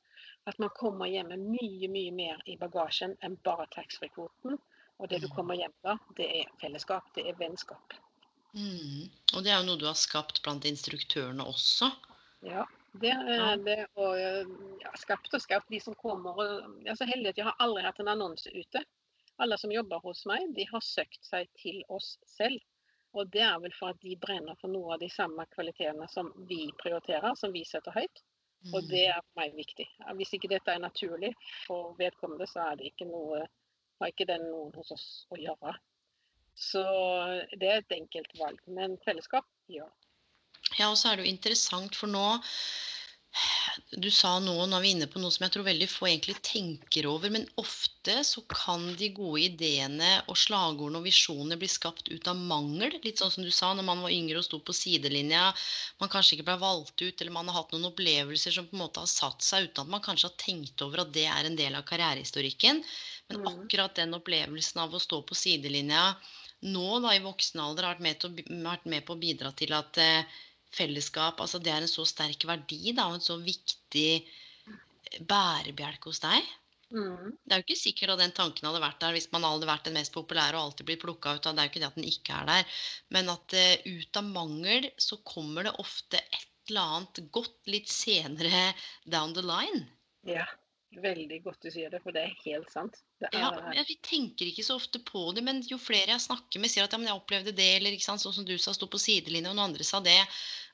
[0.50, 4.58] At man kommer hjem med mye, mye mer i bagasjen enn bare taxfree-kvoten.
[5.00, 5.36] Og det du mm.
[5.36, 7.96] kommer hjem med, det er fellesskap, det er vennskap.
[8.54, 9.10] Mm.
[9.34, 11.90] Og det er jo noe du har skapt blant instruktørene også?
[12.46, 12.66] Ja,
[13.02, 13.80] det er det.
[13.98, 15.72] Og ja, skapt og skapt.
[15.72, 16.38] De som kommer
[16.84, 18.84] Jeg er så heldig at jeg har aldri hatt en annonse ute.
[19.42, 22.60] Alle som jobber hos meg, de har søkt seg til oss selv.
[23.18, 26.30] Og det er vel for at de brenner for noe av de samme kvalitetene som
[26.50, 28.22] vi prioriterer, som vi setter høyt.
[28.72, 28.88] Og Mm.
[28.90, 29.88] det er for meg viktig.
[30.16, 31.34] Hvis ikke dette er naturlig
[31.68, 33.42] for vedkommende, så er det ikke noe,
[34.00, 35.76] har ikke den noen hos oss å gjøre.
[36.56, 36.84] Så
[37.60, 38.60] det er et enkelt valg.
[38.68, 39.90] Men fellesskap, ja.
[40.80, 42.40] Ja, og så er det jo interessant, for nå
[43.90, 46.36] Du sa noe, nå er vi inne på noe som jeg tror veldig få egentlig
[46.46, 52.12] tenker over, men ofte så kan de gode ideene og slagordene og visjonene bli skapt
[52.12, 52.94] ut av mangel.
[53.06, 55.48] Litt sånn som du sa, når man var yngre og sto på sidelinja,
[56.02, 58.84] man kanskje ikke ble valgt ut, eller man har hatt noen opplevelser som på en
[58.86, 61.60] måte har satt seg uten at man kanskje har tenkt over at det er en
[61.60, 62.84] del av karrierehistorikken.
[63.30, 63.52] Men Mm.
[63.54, 66.14] akkurat den opplevelsen av å stå på sidelinja
[66.64, 69.74] nå da i voksen alder har vært med, å, vært med på å bidra til
[69.76, 70.42] at eh,
[70.74, 76.12] fellesskap altså det er en så sterk verdi da, og en så viktig eh, bærebjelke
[76.12, 76.52] hos deg.
[76.94, 77.34] Mm.
[77.42, 79.88] Det er jo ikke sikkert at den tanken hadde vært der hvis man hadde vært
[79.88, 81.56] den mest populære og alltid blitt plukka ut av.
[81.56, 82.82] Det er jo ikke det at den ikke er der.
[83.16, 87.90] Men at uh, ut av mangel så kommer det ofte et eller annet godt litt
[87.92, 88.68] senere
[89.10, 89.88] down the line.
[90.30, 90.46] Ja.
[91.02, 93.00] Veldig godt du sier det, for det er helt sant.
[93.22, 96.22] Det er, Ja, men Vi tenker ikke så ofte på det, men jo flere jeg
[96.26, 98.54] snakker med, sier at ja, men jeg opplevde det, eller ikke sant, sånn som du
[98.62, 100.20] sa, sto på sidelinja, og noen andre sa det.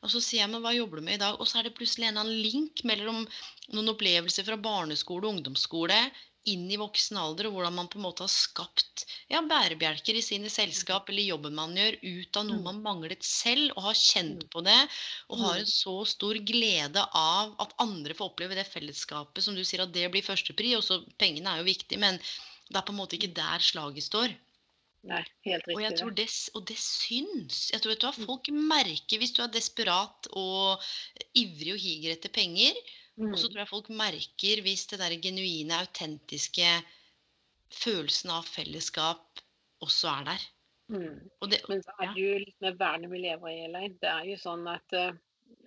[0.03, 1.39] Og så sier jeg, men hva jobber du med i dag?
[1.39, 3.23] Og så er det plutselig en eller annen link mellom
[3.75, 5.99] noen opplevelser fra barneskole og ungdomsskole
[6.45, 10.21] inn i voksen alder, og hvordan man på en måte har skapt ja, bærebjelker i
[10.21, 12.63] sine selskap eller jobben man gjør, ut av noe Mm.
[12.63, 14.49] man manglet selv, og har kjent Mm.
[14.49, 14.89] på det,
[15.30, 15.60] og har Mm.
[15.60, 19.91] en så stor glede av at andre får oppleve det fellesskapet, som du sier at
[19.91, 23.17] det blir førstepri, og så pengene er jo viktig, men det er på en måte
[23.17, 24.36] ikke der slaget står.
[25.04, 26.30] Nei, helt Og jeg tror det.
[26.56, 27.69] og det syns.
[27.71, 28.25] Jeg tror vet du.
[28.25, 30.82] Folk merker hvis du er desperat og
[31.34, 32.73] ivrig og higer etter penger.
[33.19, 33.34] Mm.
[33.34, 36.69] Og så tror jeg folk merker hvis det der genuine, autentiske
[37.84, 39.41] følelsen av fellesskap
[39.84, 40.45] også er der.
[40.89, 41.17] Mm.
[41.51, 43.97] Det, Men så er det jo litt med verden vi lever i, Elaine.
[44.01, 45.12] Det er jo sånn at uh,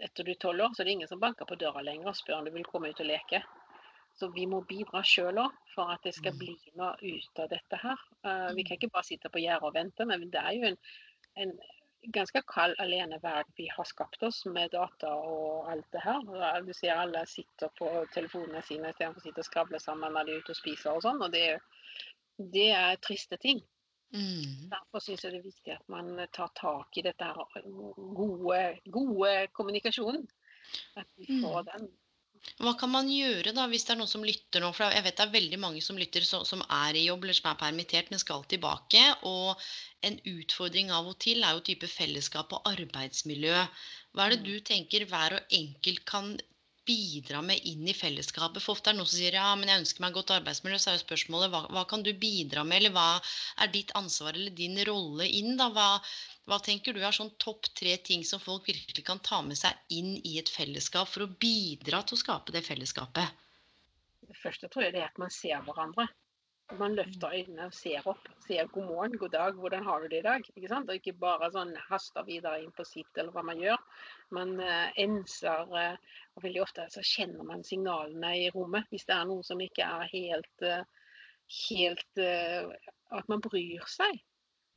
[0.02, 2.16] etter du er tolv år, så er det ingen som banker på døra lenger og
[2.18, 3.42] spør om du vil komme ut og leke.
[4.18, 6.38] Så vi må bidra sjøl òg for at det skal Mm.
[6.42, 8.00] bli noe ut av dette her.
[8.24, 8.66] Uh, vi Mm.
[8.68, 10.76] kan ikke bare sitte på gjerdet og vente, men det er jo en,
[11.36, 11.52] en
[12.02, 16.62] ganske kald aleneverden vi har skapt oss med data og alt det her.
[16.66, 20.34] Du ser alle sitter på telefonene sine istedenfor å sitte og skravle sammen når de
[20.34, 21.22] er ute og spiser og sånn.
[21.22, 21.46] Og det,
[22.56, 23.62] det er triste ting.
[24.12, 24.68] Mm.
[24.72, 27.66] Derfor syns jeg det er viktig at man tar tak i dette her
[28.18, 28.62] gode,
[28.92, 30.26] gode kommunikasjonen.
[30.96, 31.88] At vi får den.
[32.62, 34.70] Hva kan man gjøre da, hvis det er noen som lytter nå?
[34.74, 37.38] For jeg vet det er veldig mange som lytter så, som er i jobb eller
[37.38, 39.02] som er permittert, men skal tilbake.
[39.30, 39.62] Og
[40.08, 43.60] en utfordring av og til er jo type fellesskap og arbeidsmiljø.
[44.12, 44.48] Hva er det Mm.
[44.50, 46.34] du tenker hver og enkelt kan
[46.92, 48.60] bidra med inn i fellesskapet?
[48.62, 50.80] For ofte er det noen som sier ja, men jeg ønsker meg godt arbeidsmiljø.
[50.82, 53.06] Så er jo spørsmålet hva, hva kan du bidra med, eller hva
[53.64, 55.56] er ditt ansvar eller din rolle inn?
[55.60, 55.70] da?
[55.72, 55.88] Hva,
[56.50, 59.94] hva tenker du er sånn topp tre ting som folk virkelig kan ta med seg
[59.94, 63.40] inn i et fellesskap for å bidra til å skape det fellesskapet?
[64.28, 66.08] Det første tror jeg det er at man ser hverandre.
[66.78, 68.28] Man løfter øynene og ser opp.
[68.46, 70.46] Ser god morgen, god dag, hvordan har du det i dag?
[70.56, 70.88] Ikke sant?
[70.88, 73.78] Og ikke bare sånn haster videre inn på sitt eller hva man gjør.
[74.32, 79.14] Man eh, enser eh, Og veldig ofte så kjenner man signalene i rommet hvis det
[79.18, 80.84] er noe som ikke er helt eh,
[81.68, 82.70] Helt eh,
[83.12, 84.22] At man bryr seg.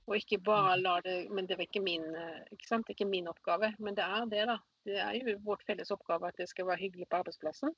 [0.06, 2.86] Og ikke bare la det Men det er ikke min, eh, ikke sant?
[2.86, 3.72] Det er ikke min oppgave.
[3.80, 4.60] Men det er det, da.
[4.86, 7.72] Det er jo vårt felles oppgave at det skal være hyggelig på arbeidsplassen.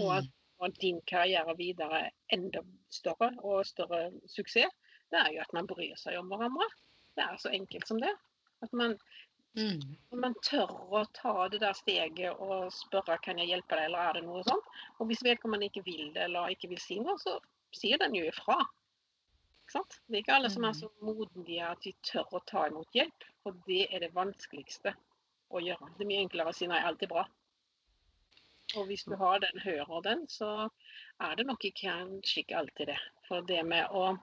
[0.00, 0.39] Og at Mm.
[0.60, 4.74] Og din karriere videre enda større og større suksess,
[5.10, 6.68] det er jo at man bryr seg om hverandre.
[7.16, 8.12] Det er så enkelt som det.
[8.62, 8.98] At man,
[9.56, 9.80] Mm.
[10.12, 14.12] man tør å ta det der steget og spørre kan jeg hjelpe deg, eller er
[14.12, 14.68] det noe sånt.
[15.00, 17.40] Og hvis vedkommende ikke vil det eller ikke vil si noe, så
[17.74, 18.60] sier den jo ifra.
[20.06, 23.26] Det er ikke alle som er så modige at de tør å ta imot hjelp.
[23.46, 24.94] Og det er det vanskeligste
[25.50, 25.90] å gjøre.
[25.96, 27.26] Det er mye enklere å si nei, alt er bra.
[28.78, 30.68] Og hvis du har den, hører den, så
[31.20, 32.98] er det nok ikke kanskje alltid det.
[33.28, 34.16] For det med å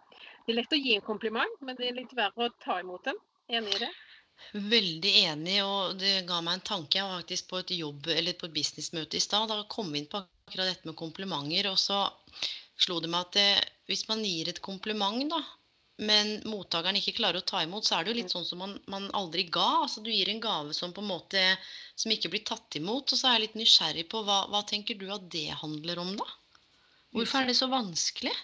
[0.46, 3.04] Det er lett å gi en kompliment, men det er litt verre å ta imot
[3.04, 3.18] den.
[3.52, 3.92] Enig i det?
[4.54, 7.00] Veldig enig, og det ga meg en tanke.
[7.00, 9.50] Jeg var faktisk på et jobb, eller på et businessmøte i stad.
[9.52, 11.68] Da kom vi inn på akkurat dette med komplimenter.
[11.72, 12.06] Og så
[12.80, 13.50] slo det meg at det,
[13.92, 15.42] hvis man gir et kompliment, da,
[15.98, 18.76] men mottakeren ikke klarer å ta imot, så er det jo litt sånn som man,
[18.92, 19.84] man aldri ga.
[19.84, 21.42] Altså du gir en gave som på en måte
[21.98, 23.14] som ikke blir tatt imot.
[23.14, 26.14] Og så er jeg litt nysgjerrig på hva, hva tenker du at det handler om,
[26.20, 26.30] da?
[27.18, 28.36] Hvorfor er det så vanskelig?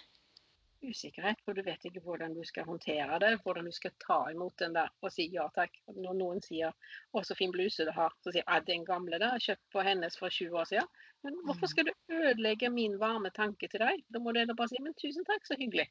[0.84, 3.30] Usikkerhet, for du vet ikke hvordan du skal håndtere det.
[3.44, 5.78] Hvordan du skal ta imot den der og si ja takk.
[5.94, 9.38] Når noen sier 'Å, så fin bluse du har', så sier jeg den gamle der,
[9.38, 10.90] kjøpt på hennes for 20 år siden.
[11.22, 14.02] Men hvorfor skal du ødelegge min varme tanke til deg?
[14.10, 15.88] Da må du bare si 'men tusen takk, så hyggelig'.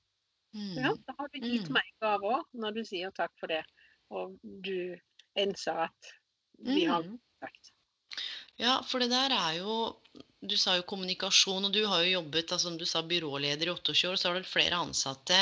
[0.54, 1.04] Ja, Mm.
[1.08, 3.64] da har du gitt meg en gave òg, når du sier takk for det.
[4.14, 4.96] og du
[5.36, 6.10] enser at
[6.60, 7.72] vi har kontakt.
[8.60, 9.98] Ja, for det der er jo
[10.44, 13.72] Du sa jo kommunikasjon, og du har jo jobbet altså, som du sa, byråleder i
[13.72, 15.38] 28 år, så har du flere ansatte.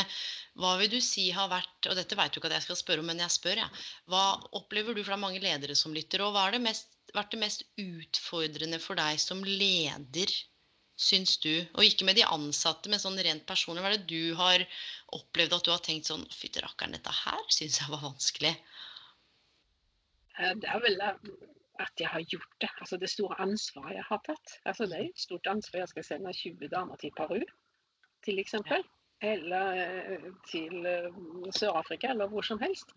[0.55, 2.99] Hva vil du si har vært Og dette vet du ikke at jeg skal spørre
[2.99, 3.69] om, men jeg spør, jeg.
[4.07, 7.39] Hva opplever du, for det er mange ledere som lytter, og hva har vært det
[7.39, 10.29] mest utfordrende for deg som leder,
[11.01, 11.51] syns du?
[11.75, 13.83] Og ikke med de ansatte, men sånn rent personlig.
[13.83, 14.65] Hva er det du har
[15.17, 18.53] opplevd at du har tenkt sånn Fytti rakkeren, dette her syns jeg var vanskelig.
[20.37, 21.33] Eh, Det er vel eh,
[21.81, 22.69] at jeg har gjort det.
[22.79, 24.55] Altså det store ansvaret jeg har tatt.
[24.69, 25.83] Altså det er et stort ansvar.
[25.83, 27.41] Jeg skal sende 20 damer til Peru,
[28.25, 28.85] til eksempel.
[29.21, 30.87] Eller eh, til
[31.53, 32.93] Sør-Afrika, eller hvor som helst.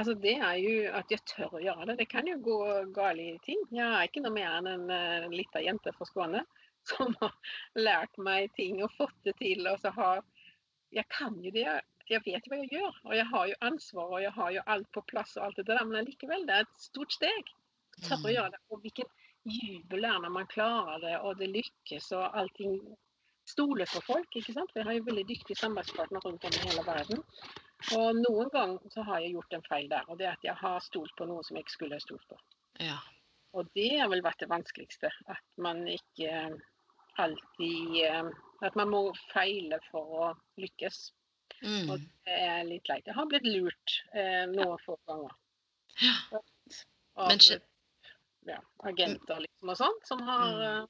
[0.00, 1.98] Altså det er jo at jeg tør å gjøre det.
[2.00, 2.58] Det kan jo gå
[2.96, 3.60] galt i ting.
[3.74, 6.46] Jeg er ikke noe mer enn en lita jente fra Skåne
[6.90, 7.32] som har
[7.78, 9.66] lært meg ting og fått det til.
[9.70, 10.22] Og så har
[10.92, 11.66] Jeg kan jo det.
[12.10, 12.96] Jeg vet hva jeg gjør.
[13.08, 15.68] Og jeg har jo ansvar, og jeg har jo alt på plass og alt det
[15.70, 15.84] der.
[15.88, 17.54] Men likevel, det er et stort steg.
[18.02, 18.60] Tørre å gjøre det.
[18.70, 19.08] Og hvilken
[19.48, 22.76] jubel er når man klarer det, og det lykkes, og allting
[23.48, 24.70] Stole på folk, ikke sant.
[24.74, 27.24] Vi har jo veldig dyktige samarbeidspartnere rundt om i hele verden.
[27.96, 30.54] Og noen ganger så har jeg gjort en feil der, og det er at jeg
[30.60, 32.38] har stolt på noen som jeg ikke skulle ha stolt på.
[32.78, 33.00] Ja.
[33.58, 35.10] Og det har vel vært det vanskeligste.
[35.34, 36.30] At man ikke
[37.18, 38.30] alltid eh,
[38.62, 39.00] At man må
[39.32, 40.26] feile for å
[40.62, 41.10] lykkes.
[41.62, 42.06] Og Mm.
[42.26, 43.04] det er litt leit.
[43.06, 45.32] Jeg har blitt lurt eh, noen få ganger.
[46.00, 46.38] Ja.
[47.16, 47.38] Av Men
[48.46, 50.62] ja, agenter liksom og sånn, som har Mm.
[50.62, 50.86] eh,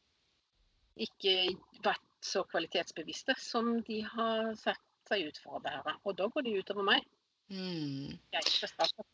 [1.09, 1.35] ikke
[1.83, 5.97] vært så kvalitetsbevisste som de har sett seg ut for å være.
[6.05, 7.05] Og da går de utover meg.
[7.51, 8.18] Mm.
[8.33, 9.05] Jeg er ikke.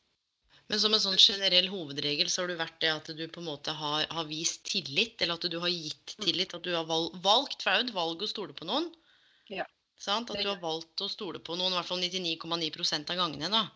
[0.68, 3.48] Men som en sånn generell hovedregel så har du vært det at du på en
[3.48, 6.24] måte har, har vist tillit, eller at du har gitt Mm.
[6.26, 6.54] tillit.
[6.54, 8.90] At du har val valgt, for det er jo et valg å stole på noen.
[9.48, 9.64] Ja.
[9.96, 10.30] Sant?
[10.30, 13.48] At du har valgt å stole på noen, i hvert fall 99,9 av gangene.
[13.50, 13.70] da.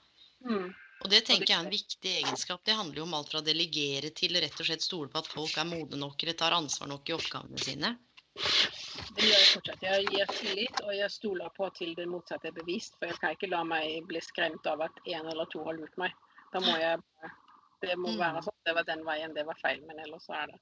[0.44, 0.74] Mm.
[1.02, 2.60] Og det tenker jeg er en viktig egenskap.
[2.64, 5.26] Det handler jo om alt fra å delegere til rett og slett stole på at
[5.26, 7.96] folk er modne nok eller tar ansvar nok i oppgavene sine.
[9.16, 9.82] Det gjør jeg fortsatt.
[9.82, 12.94] Jeg gir tillit, og jeg stoler på til det motsatte er bevist.
[13.00, 15.96] For jeg kan ikke la meg bli skremt av at én eller to har lurt
[16.00, 16.14] meg.
[16.52, 17.00] Da må jeg
[17.82, 18.18] Det må Mm.
[18.20, 18.58] være sånn.
[18.64, 19.80] Det var den veien, det var feil.
[19.88, 20.60] Men ellers så er det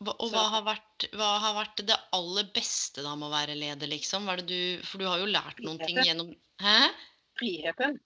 [0.00, 3.90] og hva har, vært, hva har vært det aller beste da med å være leder,
[3.90, 4.26] liksom?
[4.46, 6.30] Du, for du har jo lært noen ting gjennom
[6.62, 6.88] Hæ?
[7.36, 7.98] friheten.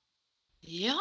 [0.65, 0.97] Ja!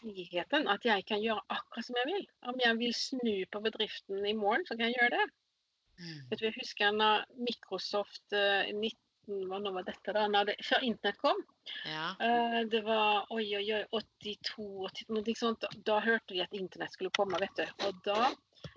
[0.00, 0.66] Friheten.
[0.72, 2.26] At jeg kan gjøre akkurat som jeg vil.
[2.50, 5.26] Om jeg vil snu på bedriften i morgen, så kan jeg gjøre det.
[6.00, 6.20] Mm.
[6.30, 8.96] Vet du, jeg husker når Microsoft eh, 19,
[9.28, 11.40] nå var dette da, når det, før internett kom.
[11.88, 12.10] Ja.
[12.20, 15.60] Uh, det var oi, oi, oi, 82, 82 noe sånt.
[15.60, 17.86] Da, da hørte vi at internett skulle komme, vet du.
[17.88, 18.32] Og da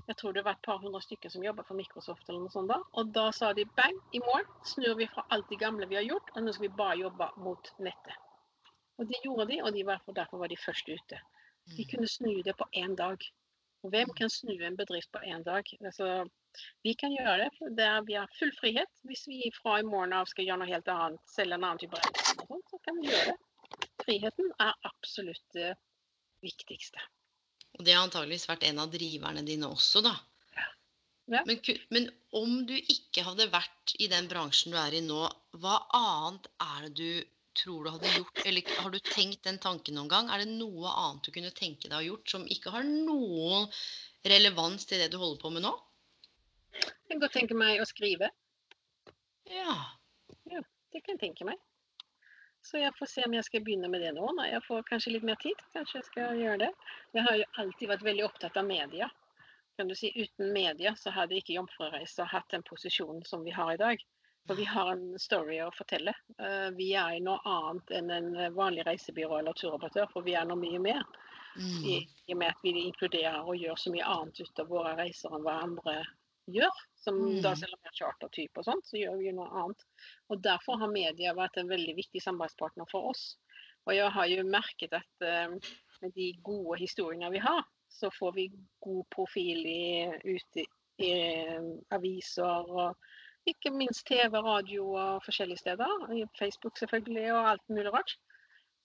[0.08, 2.28] jeg tror det var et par hundre stykker som jobba for Microsoft.
[2.28, 5.48] eller noe sånt da, Og da sa de bang, i morgen snur vi fra alt
[5.50, 8.18] det gamle vi har gjort, og nå skal vi bare jobbe mot nettet.
[8.98, 11.20] Og det gjorde de, og de var, derfor var de først ute.
[11.76, 11.90] De Mm.
[11.92, 13.18] kunne snu det på én dag.
[13.84, 15.64] Og hvem kan snu en bedrift på én dag?
[15.82, 16.30] Altså,
[16.86, 17.50] vi kan gjøre det.
[17.58, 18.92] for det er, Vi har full frihet.
[19.10, 22.00] Hvis vi fra i morgen av skal gjøre noe helt annet, selge en annen type
[22.00, 22.38] reise,
[22.72, 23.38] så kan vi gjøre det.
[24.06, 25.74] Friheten er absolutt det
[26.46, 27.02] viktigste.
[27.78, 30.16] Og det har antageligvis vært en av driverne dine også, da.
[31.28, 31.42] Ja.
[31.46, 31.60] Men,
[31.94, 35.26] men om du ikke hadde vært i den bransjen du er i nå,
[35.60, 37.12] hva annet er det du
[37.58, 38.42] tror du hadde gjort?
[38.46, 40.30] Eller har du tenkt den tanken noen gang?
[40.32, 43.68] Er det noe annet du kunne tenke deg å gjort som ikke har noen
[44.28, 45.74] relevans til det du holder på med nå?
[46.84, 48.30] Jeg kan godt tenke meg å skrive.
[49.50, 49.76] Ja.
[50.48, 51.60] Det kan jeg tenke meg.
[52.68, 54.26] Så jeg får se om jeg skal begynne med det nå.
[54.36, 55.62] Når jeg får kanskje litt mer tid.
[55.76, 56.74] Kanskje jeg skal gjøre det.
[57.16, 59.08] Jeg har jo alltid vært veldig opptatt av media.
[59.78, 63.76] Kan du si Uten media så hadde ikke Jomfrureisa hatt den posisjonen som vi har
[63.76, 64.04] i dag.
[64.48, 66.14] For vi har en story å fortelle.
[66.40, 70.60] Eh, Vi er noe annet enn en vanlig reisebyrå eller turoperatør, for vi er noe
[70.60, 71.04] mye mer.
[71.58, 71.84] Mm.
[71.84, 71.98] I,
[72.28, 75.36] I og med at vi inkluderer og gjør så mye annet ut av våre reiser
[75.36, 75.98] enn hva andre
[76.54, 76.84] gjør.
[76.98, 77.60] Som da Mm.
[77.62, 79.84] selv om vi er chartertype og sånt, så gjør vi noe annet.
[80.30, 83.38] Og derfor har media vært en veldig viktig samarbeidspartner for oss.
[83.88, 85.54] Og jeg har jo merket at uh,
[86.02, 88.52] med de gode historiene vi har, så får vi
[88.84, 90.66] god profil i, ute
[91.00, 91.64] i eh,
[91.96, 92.98] aviser og
[93.48, 96.28] ikke minst TV, radio og forskjellige steder.
[96.40, 98.18] Facebook selvfølgelig og alt mulig rart.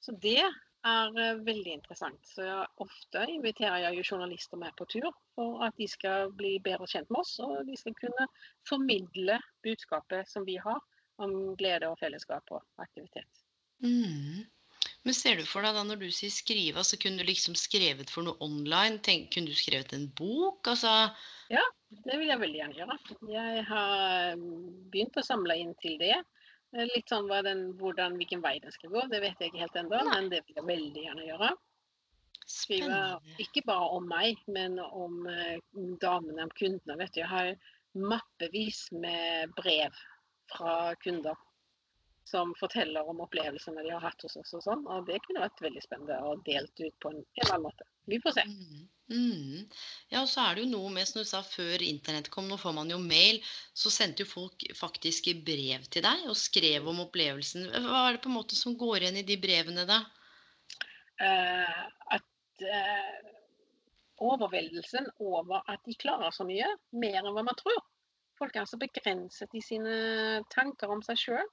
[0.01, 0.45] Så det
[0.89, 2.21] er eh, veldig interessant.
[2.27, 2.47] Så
[2.83, 7.11] ofte inviterer jeg jo journalister med på tur for at de skal bli bedre kjent
[7.11, 8.27] med oss, og de skal kunne
[8.69, 10.81] formidle budskapet som vi har
[11.23, 13.45] om glede og fellesskap og aktivitet.
[13.85, 14.43] Mm.
[15.03, 18.11] Men ser du for deg da når du sier skrive, så kunne du liksom skrevet
[18.11, 19.01] for noe online?
[19.03, 20.63] Tenk, kunne du skrevet en bok?
[20.71, 21.11] Altså
[21.51, 22.99] Det vil jeg veldig gjerne gjøre.
[23.31, 26.17] Jeg har mm, begynt å samle inn til det.
[26.73, 29.79] Eh, Litt sånn den, hvordan, hvilken vei den skal gå, det vet jeg ikke helt
[29.83, 31.53] ennå, men det vil jeg veldig gjerne gjøre.
[32.49, 32.99] Skrive
[33.41, 35.61] ikke bare om meg, men om eh,
[36.03, 36.99] damene, om kundene.
[37.01, 37.23] Vet du.
[37.23, 37.53] Jeg har
[37.93, 39.95] mappevis med brev
[40.53, 41.37] fra kunder
[42.25, 44.55] som forteller om opplevelsene de har hatt hos oss.
[44.57, 47.55] Og sånn, og det kunne vært veldig spennende å delt ut på en, en eller
[47.57, 47.89] annen måte.
[48.11, 48.45] Vi får se.
[48.49, 48.89] Mm.
[49.13, 49.67] Mm.
[50.09, 52.57] Ja, og så er det jo noe med, som du sa, før internett kom, nå
[52.61, 53.43] får man jo mail,
[53.77, 57.69] så sendte jo folk faktisk brev til deg og skrev om opplevelsen.
[57.85, 60.01] Hva er det på en måte som går igjen i de brevene, da?
[61.23, 61.83] Uh,
[62.17, 63.33] at uh,
[64.23, 67.83] overveldelsen over at de klarer så mye, mer enn hva man tror.
[68.41, 69.97] Folk er så begrenset i sine
[70.55, 71.51] tanker om seg sjøl.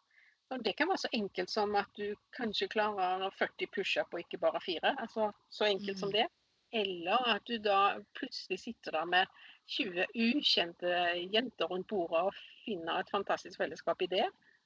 [0.52, 4.40] Og det kan være så enkelt som at du kanskje klarer 40 pushup og ikke
[4.42, 4.96] bare fire.
[5.00, 6.14] Altså så enkelt som Mm.
[6.14, 6.28] det.
[6.74, 9.26] Eller at du da plutselig sitter der med
[9.68, 10.90] 20 ukjente
[11.34, 12.34] jenter rundt bordet og
[12.66, 14.26] finner et fantastisk fellesskap i det.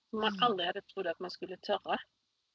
[0.09, 0.43] Som man Mm.
[0.43, 1.97] aldri hadde trodd at man skulle tørre.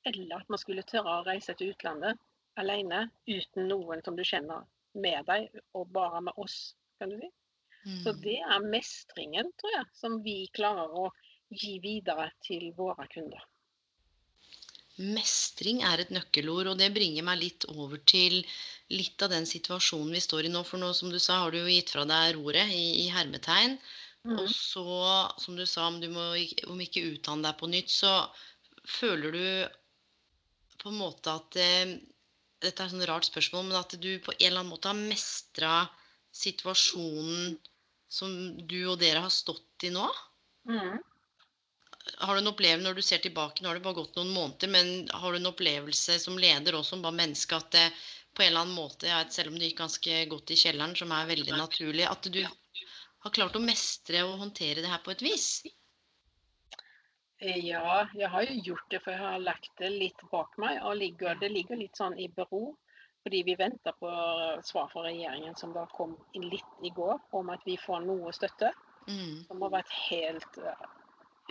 [0.07, 2.19] Eller at man skulle tørre å reise til utlandet
[2.57, 4.65] alene uten noen som du kjenner
[4.95, 7.31] med deg, og bare med oss, kan du si.
[8.03, 8.23] Så Mm.
[8.23, 11.11] det er mestringen, tror jeg, som vi klarer å
[11.51, 13.45] gi videre til våre kunder.
[14.99, 18.41] Mestring er et nøkkelord, og det bringer meg litt over til
[18.91, 20.65] litt av den situasjonen vi står i nå.
[20.67, 23.79] For nå, som du sa, har du jo gitt fra deg roret i, i hermetegn.
[24.27, 24.35] Mm.
[24.43, 24.85] Og så,
[25.39, 26.33] som du sa, om du må
[26.67, 28.13] om ikke utdanne deg på nytt, så
[28.99, 29.47] føler du
[30.83, 31.99] på en måte at eh,
[32.59, 34.99] Dette er et sånn rart spørsmål, men at du på en eller annen måte har
[34.99, 35.75] mestra
[36.35, 37.53] situasjonen
[38.11, 38.33] som
[38.67, 40.09] du og dere har stått i nå?
[40.67, 40.97] Mm.
[42.17, 44.71] Har du en opplevelse når du ser tilbake, nå har det bare gått noen måneder,
[44.73, 47.87] men har du en opplevelse som leder og som bare menneske at det
[48.37, 51.13] på en eller annen måte, ja, selv om det gikk ganske godt i kjelleren, som
[51.13, 55.25] er veldig naturlig, at du har klart å mestre og håndtere det her på et
[55.27, 55.49] vis?
[57.41, 60.81] Eh, Ja, jeg har jo gjort det, for jeg har lagt det litt bak meg.
[60.87, 62.77] Og ligger, det ligger litt sånn i bero.
[63.27, 64.11] Fordi vi venter på
[64.65, 68.71] svar fra regjeringen, som da kom litt i går, om at vi får noe støtte.
[69.09, 69.45] Mm.
[69.49, 70.87] Som har vært helt eh,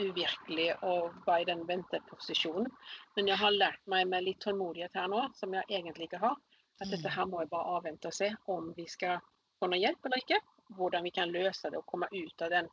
[0.01, 0.93] uvirkelig å
[1.25, 2.69] være i den venteposisjonen.
[3.15, 6.37] Men jeg har lært meg med litt tålmodighet her nå, som jeg egentlig ikke har,
[6.81, 9.21] at dette her må jeg bare avvente og se om vi skal
[9.57, 10.41] få noe hjelp eller ikke.
[10.77, 12.69] Hvordan vi kan løse det og komme ut av den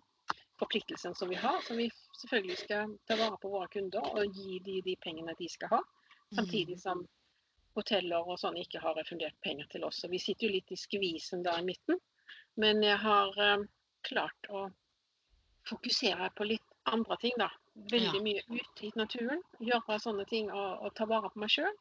[0.60, 1.60] forpliktelsen som vi har.
[1.64, 1.88] Som vi
[2.20, 5.82] selvfølgelig skal ta vare på våre kunder og gi dem de pengene de skal ha.
[6.34, 7.04] Samtidig som
[7.74, 10.02] hoteller og sånn ikke har refundert penger til oss.
[10.02, 11.98] Så vi sitter jo litt i skvisen der i midten.
[12.60, 13.64] Men jeg har eh,
[14.06, 14.68] klart å
[15.68, 17.48] fokusere på litt andre ting, da.
[17.90, 18.22] Veldig Ja.
[18.22, 19.42] mye ute i naturen.
[19.60, 21.72] Gjøre sånne ting og, og ta vare på meg sjøl.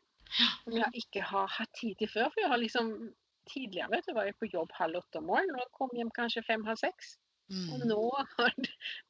[0.63, 2.31] Som jeg ikke har hatt tid til før.
[2.33, 5.57] For jeg har liksom Tidligere vet du, var jeg på jobb halv åtte om morgenen
[5.59, 7.17] og kom hjem kanskje fem-halv seks.
[7.51, 7.87] Og Mm.
[7.89, 8.53] nå har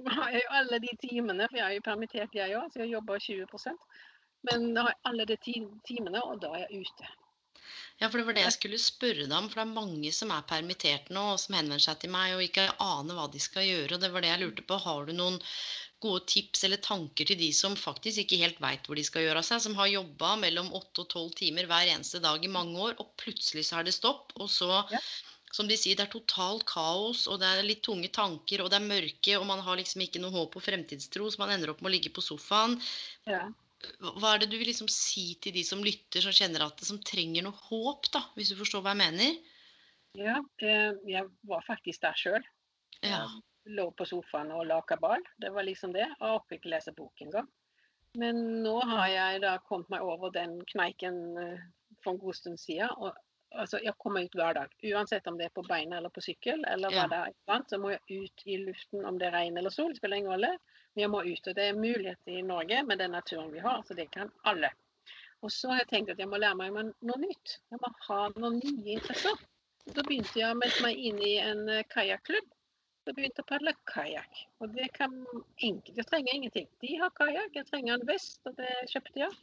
[0.10, 2.90] har jeg jo alle de timene, for jeg er jo permittert jeg òg, så jeg
[2.96, 3.78] jobber 20%
[4.50, 5.38] Men da har jeg alle de
[5.86, 7.08] timene, og da er jeg ute.
[8.02, 10.34] Ja, for det var det jeg skulle spørre deg om, for det er mange som
[10.36, 13.68] er permittert nå, og som henvender seg til meg og ikke aner hva de skal
[13.68, 13.96] gjøre.
[13.96, 14.80] Og det var det jeg lurte på.
[14.84, 15.40] Har du noen
[16.04, 19.40] gode tips eller tanker til de som faktisk ikke helt veit hvor de skal gjøre
[19.40, 22.76] av seg, som har jobba mellom åtte og tolv timer hver eneste dag i mange
[22.90, 25.00] år, og plutselig så er det stopp, og så Ja.
[25.54, 28.80] som de sier, det er totalt kaos, og det er litt tunge tanker, og det
[28.82, 31.82] er mørke, og man har liksom ikke noe håp og fremtidstro, så man ender opp
[31.82, 32.80] med å ligge på sofaen.
[33.30, 33.46] Ja.
[34.20, 36.88] Hva er det du vil liksom si til de som lytter, som kjenner at det,
[36.88, 39.42] som trenger noe håp, da, hvis du forstår hva jeg mener?
[40.20, 42.46] Ja, eh, jeg var faktisk der sjøl.
[43.04, 43.26] Ja.
[43.66, 45.24] Lå på sofaen og laka ball.
[45.42, 46.06] Det var liksom det.
[46.06, 47.50] Jeg orket ikke lese bok engang.
[48.20, 51.64] Men nå har jeg da kommet meg over den kneiken eh,
[52.04, 52.92] for en god stund siden.
[53.02, 53.16] Og
[53.54, 54.76] altså, jeg kommer ut hver dag.
[54.92, 57.94] Uansett om det er på beina eller på sykkel, eller hva det er, så må
[57.94, 59.94] jeg ut i luften om det er regn eller sol.
[59.94, 60.54] Det spiller ingen rolle.
[60.94, 61.48] Men jeg må ut.
[61.50, 64.70] Og det er mulighet i Norge med den naturen vi har, så det kan alle.
[65.44, 67.58] Og så har jeg tenkt at jeg må lære meg noe nytt.
[67.74, 69.40] Jeg må ha noen nye interesser.
[69.92, 72.52] Da begynte jeg å melde meg inn i en eh, kajakklubb.
[73.04, 74.44] Da begynte jeg å padle kajakk.
[74.64, 75.18] Og det kan
[75.58, 75.98] enkelt.
[75.98, 76.70] Jeg trenger ingenting.
[76.80, 79.42] De har kajakk, jeg trenger en vest, og det kjøpte jeg.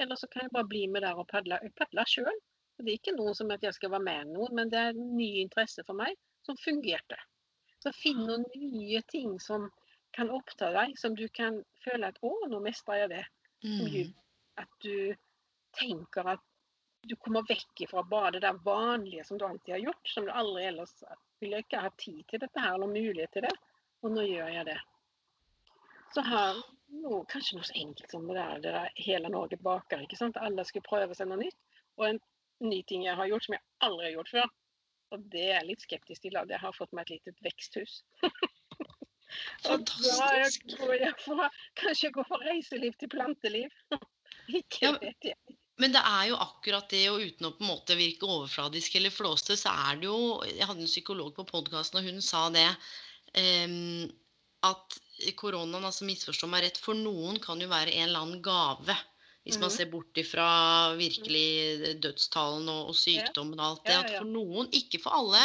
[0.00, 1.60] Eller så kan jeg bare bli med der og padle.
[1.60, 2.40] Jeg padler sjøl.
[2.82, 5.12] Det er ikke noe som at jeg skal være med noen, men det er en
[5.16, 6.16] ny interesse for meg
[6.46, 7.18] som fungerte.
[7.82, 9.68] Så finn noen nye ting som
[10.16, 13.30] kan oppta deg, som du kan føle at 'Å, nå mestrer jeg det'.
[13.62, 14.14] Mm.
[14.58, 15.14] at du
[15.78, 16.40] tenker at
[17.02, 20.30] du kommer vekk fra bare det der vanlige som du alltid har gjort, som du
[20.30, 20.92] aldri ellers
[21.40, 23.54] ville ikke ha tid til dette her, eller mulighet til det.
[24.02, 24.78] Og nå gjør jeg det.
[26.14, 26.60] Så har
[26.92, 30.38] noe, kanskje noe så enkelt som det der, det der hele Norge baker, ikke sant.
[30.38, 31.58] Alle skulle prøve seg noe nytt.
[31.98, 32.20] Og en
[32.64, 34.50] ny ting jeg har gjort som jeg aldri har gjort før,
[35.12, 38.00] og det er jeg litt skeptisk til, at jeg har fått meg et lite veksthus.
[39.32, 40.64] Og da Fantastisk.
[40.74, 43.76] tror jeg får kanskje gå fra reiseliv til planteliv.
[44.60, 45.58] Ikke Ja, vet jeg.
[45.80, 49.14] Men det er jo akkurat det, og uten å på en måte virke overfladisk eller
[49.14, 52.68] flåste, så er det jo Jeg hadde en psykolog på podkasten, og hun sa det.
[53.32, 54.10] Um,
[54.68, 54.98] at
[55.40, 58.94] koronaen, altså misforstå meg rett, for noen kan jo være en eller annen gave.
[59.44, 59.76] Hvis man Mhm.
[59.76, 63.96] ser bort ifra virkelig dødstallene og, og sykdommen og alt det.
[64.04, 65.40] At for noen, ikke for alle,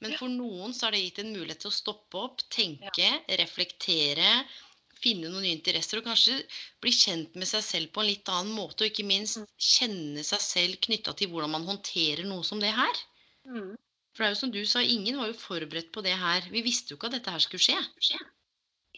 [0.00, 3.08] men for noen så har det gitt en mulighet til å stoppe opp, tenke,
[3.40, 4.44] reflektere,
[5.00, 6.42] finne noen nye interesser og kanskje
[6.82, 8.84] bli kjent med seg selv på en litt annen måte.
[8.84, 9.46] Og ikke minst Mm.
[9.58, 12.92] kjenne seg selv knytta til hvordan man håndterer noe som det her.
[13.46, 13.72] Mm.
[14.12, 16.42] For det er jo som du sa, ingen var jo forberedt på det her.
[16.50, 17.78] Vi visste jo ikke at dette her skulle skje.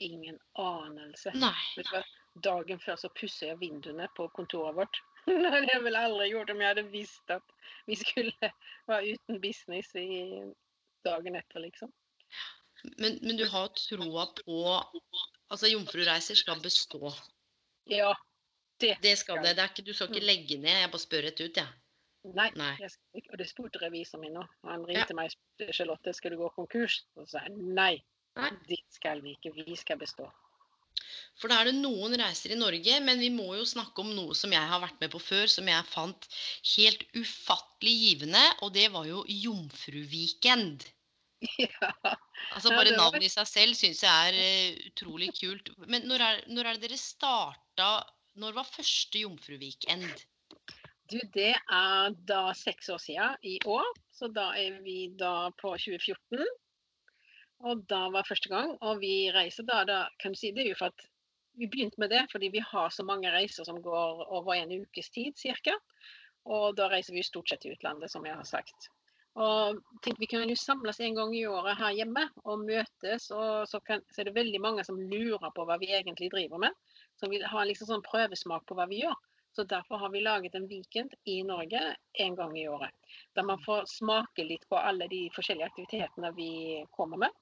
[0.01, 1.31] Ingen anelse.
[1.35, 1.55] Nei.
[2.45, 5.01] Dagen før så pusser jeg vinduene på kontoret vårt.
[5.29, 7.57] Det hadde jeg vel aldri gjort om jeg hadde visst at
[7.87, 8.53] vi skulle
[8.91, 10.09] være uten business i
[11.07, 11.93] dagen etter, liksom.
[12.99, 14.57] Men, men du har troa på
[15.53, 17.11] Altså, jomfrureiser skal bestå.
[17.91, 18.15] Ja.
[18.81, 18.97] Det.
[19.03, 19.57] Det skal det.
[19.59, 20.79] det ikke, du skal ikke legge ned.
[20.81, 21.67] Jeg bare spør rett ut, jeg.
[22.25, 22.49] Nei.
[22.57, 22.71] Nei.
[22.81, 23.27] Jeg skal.
[23.35, 24.47] Og det spurte revisoren min nå.
[24.71, 27.03] Han ringte meg og spurte Charlotte, skal du gå konkurs?
[27.19, 27.93] Og så sa jeg nei.
[28.41, 28.49] Nei.
[28.71, 29.53] Det skal vi ikke.
[29.61, 30.31] Vi skal bestå.
[31.41, 34.37] For da er det noen reiser i Norge, men vi må jo snakke om noe
[34.39, 36.29] som jeg har vært med på før, som jeg fant
[36.75, 40.87] helt ufattelig givende, og det var jo Jomfruvikend.
[41.59, 41.91] ja.
[42.55, 45.73] Altså Bare navnet i seg selv syns jeg er eh, utrolig kult.
[45.91, 47.89] Men når er, når er det dere starta
[48.39, 50.23] Når var første Jomfruvikend?
[51.11, 53.89] Du, det er da seks år siden i år.
[54.15, 56.47] Så da er vi da på 2014.
[57.63, 58.75] Og da var første gang.
[58.81, 61.07] Og vi reiser da, da kan du si, Det er jo for at
[61.61, 65.11] vi begynte med det fordi vi har så mange reiser som går over en ukes
[65.11, 65.77] tid ca.
[66.45, 68.89] Og da reiser vi stort sett til utlandet, som jeg har sagt.
[69.39, 73.31] Og tenk, vi kan jo samles en gang i året her hjemme og møtes.
[73.31, 76.61] Og så, kan, så er det veldig mange som lurer på hva vi egentlig driver
[76.67, 76.75] med.
[77.21, 79.17] Som vil ha liksom sånn prøvesmak på hva vi gjør.
[79.53, 81.81] Så derfor har vi laget en weekend i Norge
[82.13, 82.91] en gang i året.
[83.37, 86.53] Der man får smake litt på alle de forskjellige aktivitetene vi
[86.97, 87.35] kommer med.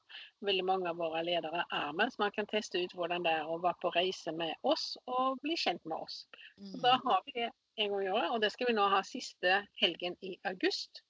[0.43, 3.47] Veldig mange av våre ledere er med, så man kan teste ut hvordan det er
[3.47, 6.25] å være på reise med oss og bli kjent med oss.
[6.73, 9.05] Så da har vi det en gang i året, og det skal vi nå ha
[9.07, 11.05] siste helgen i august.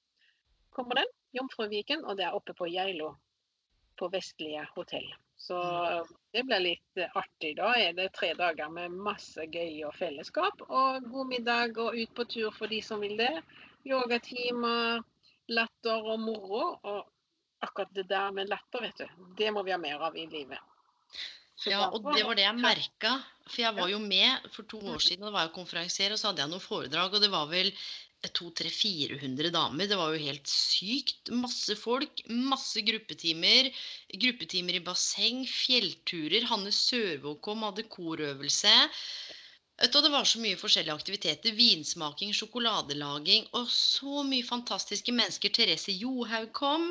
[0.76, 3.14] Kommer den, Jomfruviken, og det er oppe på Geilo.
[3.96, 5.08] På Vestlige hotell.
[5.40, 5.58] Så
[6.32, 7.54] det blir litt eh, artig.
[7.58, 10.60] Da er det tre dager med masse gøy og fellesskap.
[10.68, 13.32] Og god middag og ut på tur for de som vil det.
[13.88, 15.00] Yogatimer,
[15.48, 16.66] latter og moro.
[16.84, 20.28] Og akkurat det der med latter, vet du, det må vi ha mer av i
[20.28, 20.60] livet.
[21.68, 23.16] Ja, og det var det jeg merka.
[23.50, 26.20] For jeg var jo med for to år siden, og da var jeg konferansier, og
[26.20, 27.72] så hadde jeg noen foredrag, og det var vel
[28.28, 29.88] 200-400 damer.
[29.88, 31.30] Det var jo helt sykt.
[31.32, 33.70] Masse folk, masse gruppetimer.
[34.24, 36.48] Gruppetimer i basseng, fjellturer.
[36.50, 38.74] Hanne Sørvåg kom, hadde korøvelse.
[39.80, 41.56] Og Det var så mye forskjellige aktiviteter.
[41.56, 45.48] Vinsmaking, sjokoladelaging og så mye fantastiske mennesker.
[45.56, 46.90] Therese Johaug kom.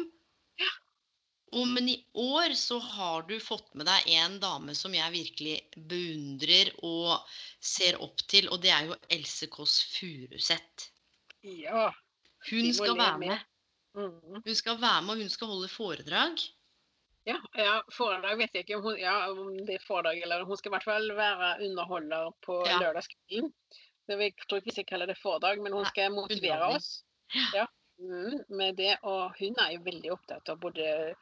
[1.52, 5.56] Og, men i år så har du fått med deg en dame som jeg virkelig
[5.90, 7.26] beundrer og
[7.62, 10.92] ser opp til, og det er jo Else Kåss Furuseth.
[11.44, 11.90] Ja.
[12.50, 13.28] Hun skal være med.
[13.28, 13.40] med.
[13.96, 14.42] mhm.
[14.46, 16.38] Hun skal være med, og hun skal holde foredrag.
[17.28, 20.58] Ja, ja, foredrag vet jeg ikke om, hun, ja, om det er foredrag eller Hun
[20.58, 22.80] skal i hvert fall være underholder på Ja.
[22.80, 23.54] lørdagskvelden.
[24.10, 27.04] Jeg tror ikke vi skal kalle det foredrag, men hun skal motivere oss
[27.54, 27.66] ja,
[28.00, 28.98] mm, med det.
[29.04, 31.14] Og hun er jo veldig opptatt av både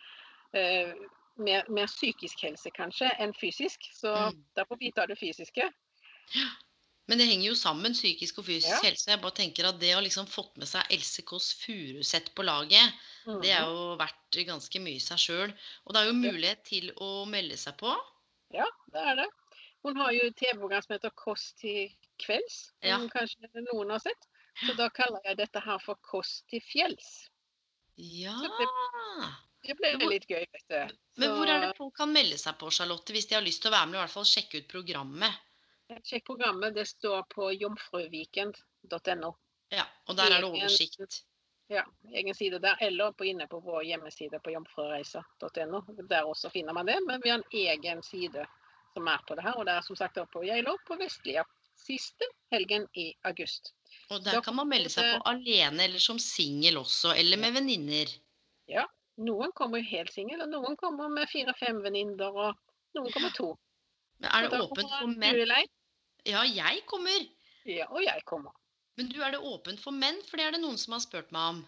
[0.54, 0.94] eh,
[1.38, 3.80] mer, mer psykisk helse kanskje enn fysisk.
[3.94, 4.46] Så Mm.
[4.56, 5.68] derfor vi tar det fysiske.
[7.08, 8.90] Men det henger jo sammen, psykisk og fysisk Ja.
[8.90, 9.08] helse.
[9.10, 12.94] Jeg bare tenker at det å liksom fått med seg Else Kåss Furuseth på laget,
[13.42, 13.70] det er Mhm.
[13.72, 15.54] jo verdt ganske mye i seg sjøl.
[15.86, 17.96] Og det er jo mulighet til å melde seg på.
[18.54, 19.28] Ja, det er det.
[19.86, 21.90] Hun har jo TV-program som heter Kåss til
[22.20, 22.98] kvelds, som Ja.
[23.08, 24.28] kanskje noen har sett.
[24.66, 27.30] Så da kaller jeg dette her for Kåss til fjells.
[27.98, 28.36] Ja.
[29.66, 30.96] Det ble litt gøy, vet du.
[31.18, 33.72] Men hvor er det folk kan melde seg på, Charlotte, hvis de har lyst til
[33.72, 35.34] å være med og i hvert fall sjekke ut programmet?
[36.04, 36.76] Sjekk programmet.
[36.76, 39.34] Det står på jomfruviken.no.
[39.70, 41.24] Ja, Og der er det oversikt.
[41.68, 41.84] Ja,
[42.14, 45.82] egen side der, eller på, inne på vår hjemmeside på jomfrureiser.no.
[46.10, 48.46] Der også finner man det, men vi har en egen side
[48.94, 49.58] som er på det her.
[49.60, 51.44] Og det er som sagt på Geilo på Vestlia.
[51.78, 53.74] Siste helgen i august.
[54.10, 57.54] Og Da der kan man melde seg på alene eller som singel også, eller med
[57.60, 58.16] venninner.
[59.18, 62.58] Noen kommer jo helt singel, og noen kommer med fire-fem venninner, og
[62.98, 63.56] noen kommer to.
[64.22, 65.70] Men er det åpent for menn?
[66.28, 67.28] Ja, jeg kommer.
[67.68, 68.56] Ja, og jeg kommer.
[68.98, 70.18] Men du, er det åpent for menn?
[70.28, 71.62] For det er det noen som har spurt meg om.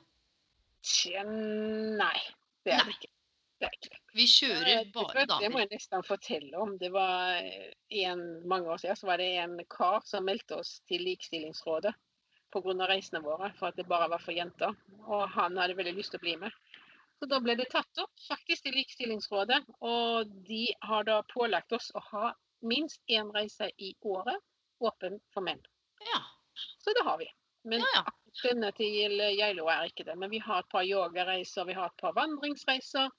[0.85, 2.17] Tje, nei,
[2.65, 3.11] det er det ikke.
[3.59, 3.97] Det er ikke.
[4.15, 5.43] Vi kjører Ja, bare damer.
[5.43, 6.75] Det må jeg nesten fortelle om.
[6.79, 11.03] Det var en, mange år siden så var det en kar som meldte oss til
[11.07, 11.93] Likestillingsrådet.
[12.49, 12.87] pga.
[12.89, 14.75] reisene våre, for at det bare var for jenter.
[15.05, 16.55] Og han hadde veldig lyst til å bli med.
[17.19, 21.91] Så da ble det tatt opp faktisk til Likestillingsrådet, og de har da pålagt oss
[21.91, 22.31] å ha
[22.61, 24.41] minst én reise i året
[24.79, 25.61] åpen for menn.
[26.13, 26.21] Ja.
[26.79, 27.27] Så det har vi.
[27.63, 28.03] Men Ja, ja.
[28.43, 28.91] denne til
[29.37, 30.15] Geilo er ikke det.
[30.17, 33.09] Men vi har et par yogareiser, vi har et par vandringsreiser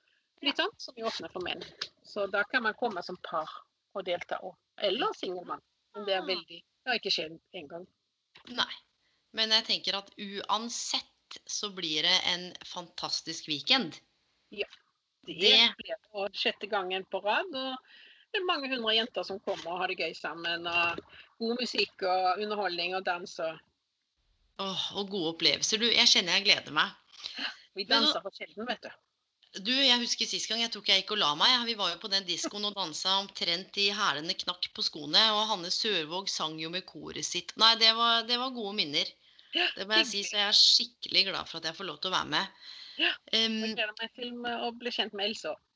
[0.43, 1.63] litt sånn, som vi åpner for menn.
[2.03, 3.49] Så da kan man komme som par
[3.95, 4.55] og delta òg.
[4.79, 5.61] Eller singelmann.
[5.95, 6.27] Men det er Ah.
[6.27, 7.87] veldig Det har ikke skjedd en gang.
[8.49, 8.73] Nei.
[9.33, 14.01] Men jeg tenker at uansett så blir det en fantastisk weekend.
[14.51, 14.65] Det,
[15.27, 17.55] Det- blir da sjette gangen på rad.
[17.55, 17.77] Og
[18.31, 20.67] det er mange hundre jenter som kommer og har det gøy sammen.
[20.71, 21.03] Og
[21.43, 23.37] god musikk og underholdning og dans.
[23.43, 23.59] Og
[24.61, 25.81] Åh, og gode opplevelser.
[25.81, 26.91] Du, jeg kjenner jeg gleder meg.
[27.75, 28.91] vi danser for sjelden, vet du.
[29.67, 31.55] Du, jeg husker sist gang jeg tok jeg gikk og la meg.
[31.67, 35.23] Vi var jo på den diskoen og dansa omtrent i hælene knakk på skoene.
[35.35, 37.57] Og Hanne Sørvåg sang jo med koret sitt.
[37.59, 39.11] Nei, det var, det var gode minner.
[39.51, 42.13] Det må jeg si, så jeg er skikkelig glad for at jeg får lov til
[42.13, 42.61] å være med.
[43.01, 45.67] Ja, Jeg gleder meg til å bli kjent med Else òg.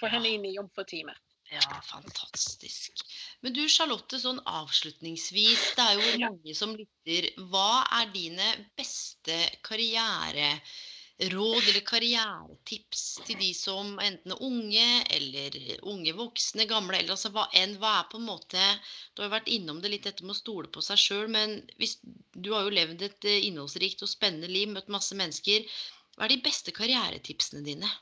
[0.00, 1.16] får henne inn i jomfruteamet.
[1.52, 3.02] Ja, fantastisk.
[3.44, 5.64] Men du Charlotte, sånn avslutningsvis.
[5.76, 7.28] Det er jo mange som lytter.
[7.52, 8.46] Hva er dine
[8.78, 9.36] beste
[9.66, 14.86] karriereråd eller karrieretips til de som enten er unge
[15.18, 15.60] eller
[15.92, 17.76] unge voksne, gamle eller altså hva enn.
[17.82, 18.64] Hva er på en måte
[19.12, 21.58] Du har jo vært innom det litt dette med å stole på seg sjøl, men
[21.76, 21.98] hvis,
[22.32, 25.68] du har jo levd et eh, innholdsrikt og spennende liv, møtt masse mennesker.
[26.16, 27.92] Hva er de beste karrieretipsene dine?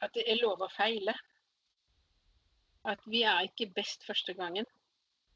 [0.00, 1.12] At det er lov å feile.
[2.86, 4.66] At vi er ikke best første gangen.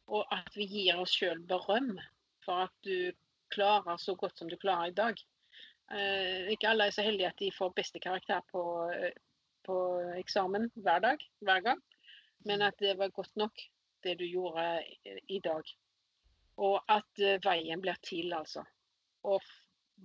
[0.06, 1.96] Og at vi gir oss sjøl berøm
[2.44, 3.12] for at du
[3.54, 5.18] klarer så godt som du klarer i dag.
[5.90, 8.62] Eh, ikke alle er så heldige at de får beste karakter på,
[8.94, 9.14] eh,
[9.66, 9.76] på
[10.18, 11.82] eksamen hver dag, hver gang.
[12.46, 13.62] Men at det var godt nok,
[14.04, 14.84] det du gjorde
[15.28, 15.66] i, dag.
[16.56, 18.64] Og at eh, veien blir til, altså.
[19.26, 19.42] Og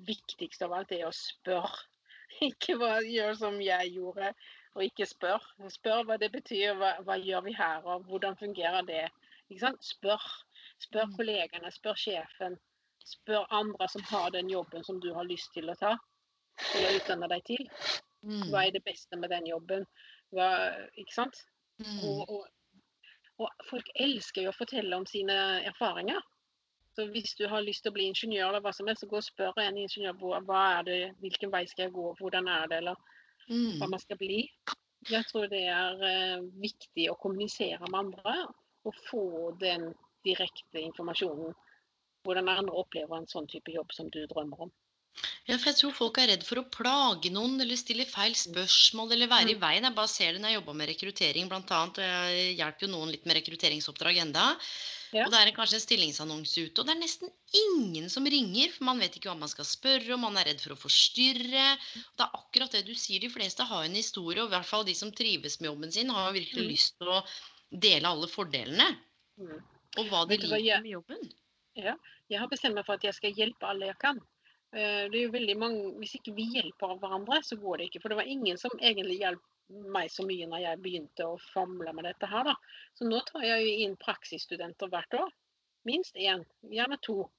[0.09, 1.85] viktigst av alt er å spørre.
[2.49, 4.33] Ikke bare gjør som jeg gjorde,
[4.75, 5.43] og ikke spør.
[5.71, 9.05] Spør hva det betyr, hva, hva gjør vi her, og hvordan fungerer det.
[9.81, 10.21] Spør.
[10.83, 11.15] Spør Mm.
[11.15, 12.57] kollegene, spør sjefen.
[13.05, 15.95] Spør andre som har den jobben som du har lyst til å ta,
[16.75, 17.69] eller utdanne deg til.
[18.23, 18.49] Mm.
[18.49, 19.85] Hva er det beste med den jobben?
[20.33, 20.49] Hva,
[20.97, 21.43] ikke sant?
[21.77, 21.99] Mm.
[22.03, 22.47] Og, og,
[23.37, 25.35] og folk elsker jo å fortelle om sine
[25.69, 26.19] erfaringer.
[26.95, 29.19] Så hvis du har lyst til å bli ingeniør, eller hva som helst, så gå
[29.19, 30.15] og spør en ingeniør
[30.47, 32.95] hva er det, hvilken vei skal jeg gå, hvordan er det, eller
[33.47, 33.89] hva Mm.
[33.89, 34.49] man skal bli.
[35.09, 38.47] Jeg tror det er eh, viktig å kommunisere med andre
[38.85, 39.93] og få den
[40.25, 41.53] direkte informasjonen.
[42.25, 44.71] Hvordan andre opplever en sånn type jobb som du drømmer om.
[45.47, 49.13] Ja, for jeg tror folk er redd for å plage noen eller stille feil spørsmål
[49.13, 49.61] eller være i Mm.
[49.61, 49.83] veien.
[49.83, 53.25] Jeg bare ser det når jeg jobber med rekruttering og jeg hjelper jo noen litt
[53.25, 54.57] med rekrutteringsoppdrag enda.
[55.15, 55.23] Ja.
[55.25, 58.83] Og det er kanskje en stillingsannonse ute, og det er nesten ingen som ringer, for
[58.89, 61.67] man vet ikke hva man skal spørre og man er redd for å forstyrre.
[62.01, 64.67] Og det er akkurat det du sier, de fleste har en historie, og i hvert
[64.67, 66.71] fall de som trives med jobben sin, har virkelig Mm.
[66.73, 67.23] lyst til å
[67.71, 68.89] dele alle fordelene,
[69.39, 69.63] Mm.
[69.97, 71.31] og hva de liker jeg- med jobben.
[71.75, 71.95] Ja,
[72.29, 74.17] Jeg har bestemt meg for at jeg skal hjelpe alle jeg kan.
[74.73, 78.01] Eh, Det er jo veldig mange, Hvis ikke vi hjelper hverandre, så går det ikke.
[78.01, 79.39] For det var ingen som egentlig hjalp
[79.69, 82.43] meg så mye når jeg begynte å famle med dette her.
[82.43, 82.55] da.
[82.93, 85.31] Så nå tar jeg jo inn praksisstudenter hvert år.
[85.85, 87.29] Minst én, gjerne to,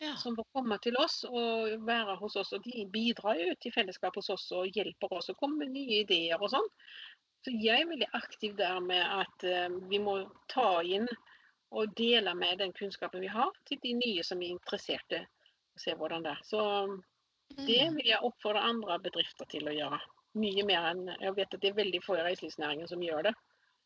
[0.00, 0.14] Ja.
[0.16, 2.52] som får komme til oss og være hos oss.
[2.52, 6.04] Og de bidrar jo til fellesskap hos oss og hjelper oss å komme med nye
[6.04, 6.68] ideer og sånn.
[7.44, 11.06] Så jeg er veldig aktiv der med at eh, vi må ta inn
[11.72, 15.26] og dele med den kunnskapen vi har, til de nye som er interesserte.
[15.74, 16.42] Og se hvordan det er.
[16.42, 17.02] Så
[17.66, 17.96] det Mm.
[17.96, 20.00] vil jeg oppfordre andre bedrifter til å gjøre.
[20.36, 23.34] Mye mer enn Jeg vet at det er veldig få i reiselivsnæringen som gjør det.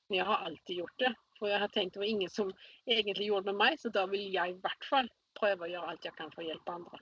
[0.08, 1.12] Men jeg har alltid gjort det.
[1.38, 2.50] For jeg har tenkt det var ingen som
[2.86, 5.92] egentlig gjorde det med meg, så da vil jeg i hvert fall prøve å gjøre
[5.92, 7.00] alt jeg kan for å hjelpe andre.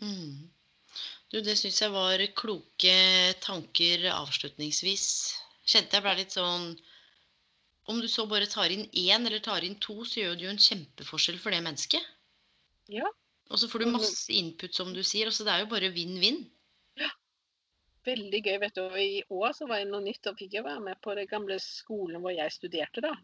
[0.00, 0.46] Mm.
[1.32, 2.94] Du, det syns jeg var kloke
[3.44, 5.06] tanker avslutningsvis.
[5.66, 6.76] Kjente jeg ble litt sånn
[7.90, 10.52] Om du så bare tar inn én eller tar inn to, så gjør du jo
[10.54, 12.02] en kjempeforskjell for det mennesket.
[12.90, 13.06] Ja.
[13.50, 15.28] Og så får du masse input, som du sier.
[15.30, 16.40] Altså, det er jo bare vinn-vinn.
[18.06, 18.58] Veldig gøy.
[18.62, 18.82] vet du.
[18.86, 20.22] Og I år så var det noe nytt.
[20.22, 23.02] Da fikk jeg være med på den gamle skolen hvor jeg studerte.
[23.02, 23.14] da,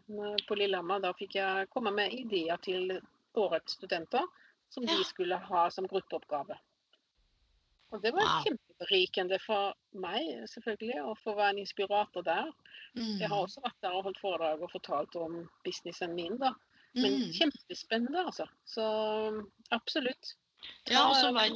[0.47, 0.99] På Lillehammer.
[0.99, 2.99] Da fikk jeg komme med ideer til
[3.35, 4.25] årets studenter
[4.69, 6.57] som de skulle ha som gruppeoppgave.
[7.93, 8.43] Og det var Wow.
[8.43, 12.51] kjempeberikende for meg selvfølgelig, å få være en inspirator der.
[12.95, 13.43] Jeg har Mm.
[13.45, 16.37] også vært der og holdt foredrag og fortalt om businessen min.
[16.37, 16.53] da.
[16.95, 17.31] Men Mm.
[17.33, 18.47] kjempespennende, altså.
[18.65, 18.81] Så
[19.71, 20.33] absolutt.
[20.89, 21.53] Ja, og så vet,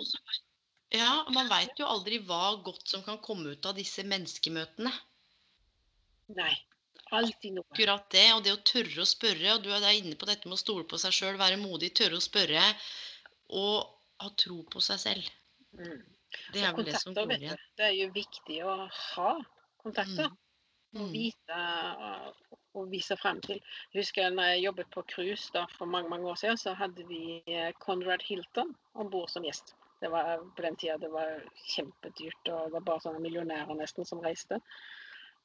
[0.95, 4.93] ja, man veit jo aldri hva godt som kan komme ut av disse menneskemøtene.
[6.37, 6.53] Nei.
[7.15, 7.67] Alltid noe.
[7.71, 10.47] Akkurat det, og det å tørre å spørre, og du er der inne på dette
[10.47, 12.63] med å stole på seg sjøl, være modig, tørre å spørre.
[13.55, 13.85] Og
[14.23, 15.29] ha tro på seg selv.
[15.77, 16.01] Mm.
[16.51, 17.63] Det Og er vel det som går igjen.
[17.79, 19.31] Det er jo viktig å ha
[19.83, 20.27] kontakter.
[20.27, 20.43] Mm.
[20.95, 21.09] Mm.
[21.11, 21.55] vite
[21.99, 22.29] uh,
[22.77, 23.59] og vise frem til.
[23.91, 27.41] Jeg husker når jeg jobbet på cruise for mange mange år siden, så hadde vi
[27.43, 29.75] eh, Conrad Hilton om bord som gjest.
[30.01, 31.41] Det var på den tida det var
[31.73, 34.59] kjempedyrt, og det var bare sånne millionærer nesten som reiste.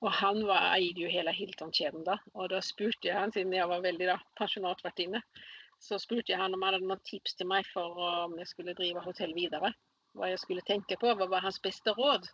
[0.02, 2.18] Og han var, eide jo hele Hilton-kjeden da.
[2.34, 5.22] Og da spurte jeg han, siden jeg var veldig da, pensjonatvertinne,
[5.82, 8.74] så spurte jeg han om han hadde noen tips til meg for om jeg skulle
[8.78, 9.72] drive hotell videre.
[10.18, 12.26] Hva jeg skulle tenke på, hva var hans beste råd?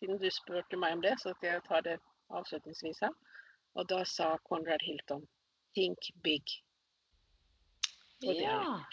[0.00, 1.96] Siden du spurte meg om det, så skal jeg ta det
[2.34, 3.14] avslutningsvis her.
[3.76, 5.26] Og da sa Conrad Hilton
[5.76, 6.56] think big.
[8.24, 8.84] Og det har jeg Ja.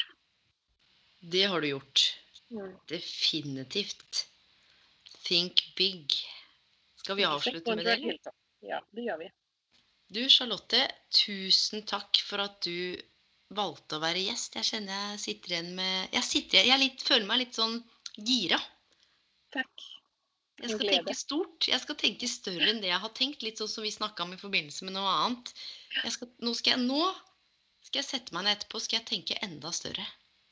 [1.32, 2.23] Det har du gjort.
[2.54, 2.74] Mm.
[2.90, 4.28] Definitivt.
[5.24, 6.14] Think big.
[6.96, 8.18] Skal vi avslutte med det.
[8.64, 9.32] Ja, det gjør vi.
[10.14, 10.84] Du, Charlotte,
[11.16, 13.00] tusen takk for at du
[13.54, 14.60] valgte å være gjest.
[14.60, 17.80] Jeg kjenner jeg sitter igjen med Jeg, sitter, jeg litt, føler meg litt sånn
[18.16, 18.60] gira.
[19.56, 19.90] Takk.
[20.62, 21.68] Jeg skal tenke stort.
[21.68, 23.44] Jeg skal tenke større enn det jeg har tenkt.
[23.44, 25.52] Litt sånn som vi snakka om i forbindelse med noe annet.
[26.04, 27.10] Jeg skal, nå, skal jeg, nå
[27.84, 30.06] skal jeg sette meg ned etterpå skal jeg tenke enda større.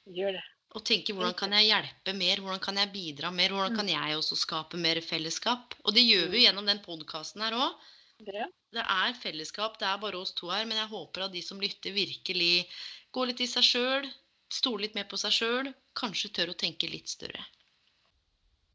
[0.10, 0.44] Gjør det.
[0.72, 4.16] Og tenke hvordan kan jeg hjelpe mer, hvordan kan jeg bidra mer, hvordan kan jeg
[4.16, 5.76] også skape mer fellesskap.
[5.84, 7.76] Og det gjør vi jo gjennom den podkasten her òg.
[8.24, 8.48] det.
[8.72, 11.60] Det er fellesskap, det er bare oss to her, men jeg håper at de som
[11.60, 12.70] lytter, virkelig
[13.12, 14.08] går litt i seg sjøl,
[14.52, 17.44] stoler litt mer på seg sjøl, kanskje tør å tenke litt større.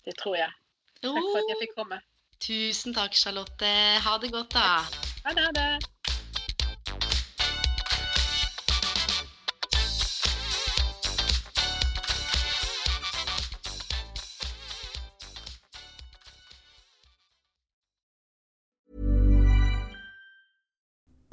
[0.05, 0.53] Det tror jeg.
[1.01, 2.03] Takk for at jeg fikk komme.
[2.45, 3.75] Tusen takk, Charlotte.
[4.05, 4.85] Ha det godt, da.
[5.25, 5.96] Ha det.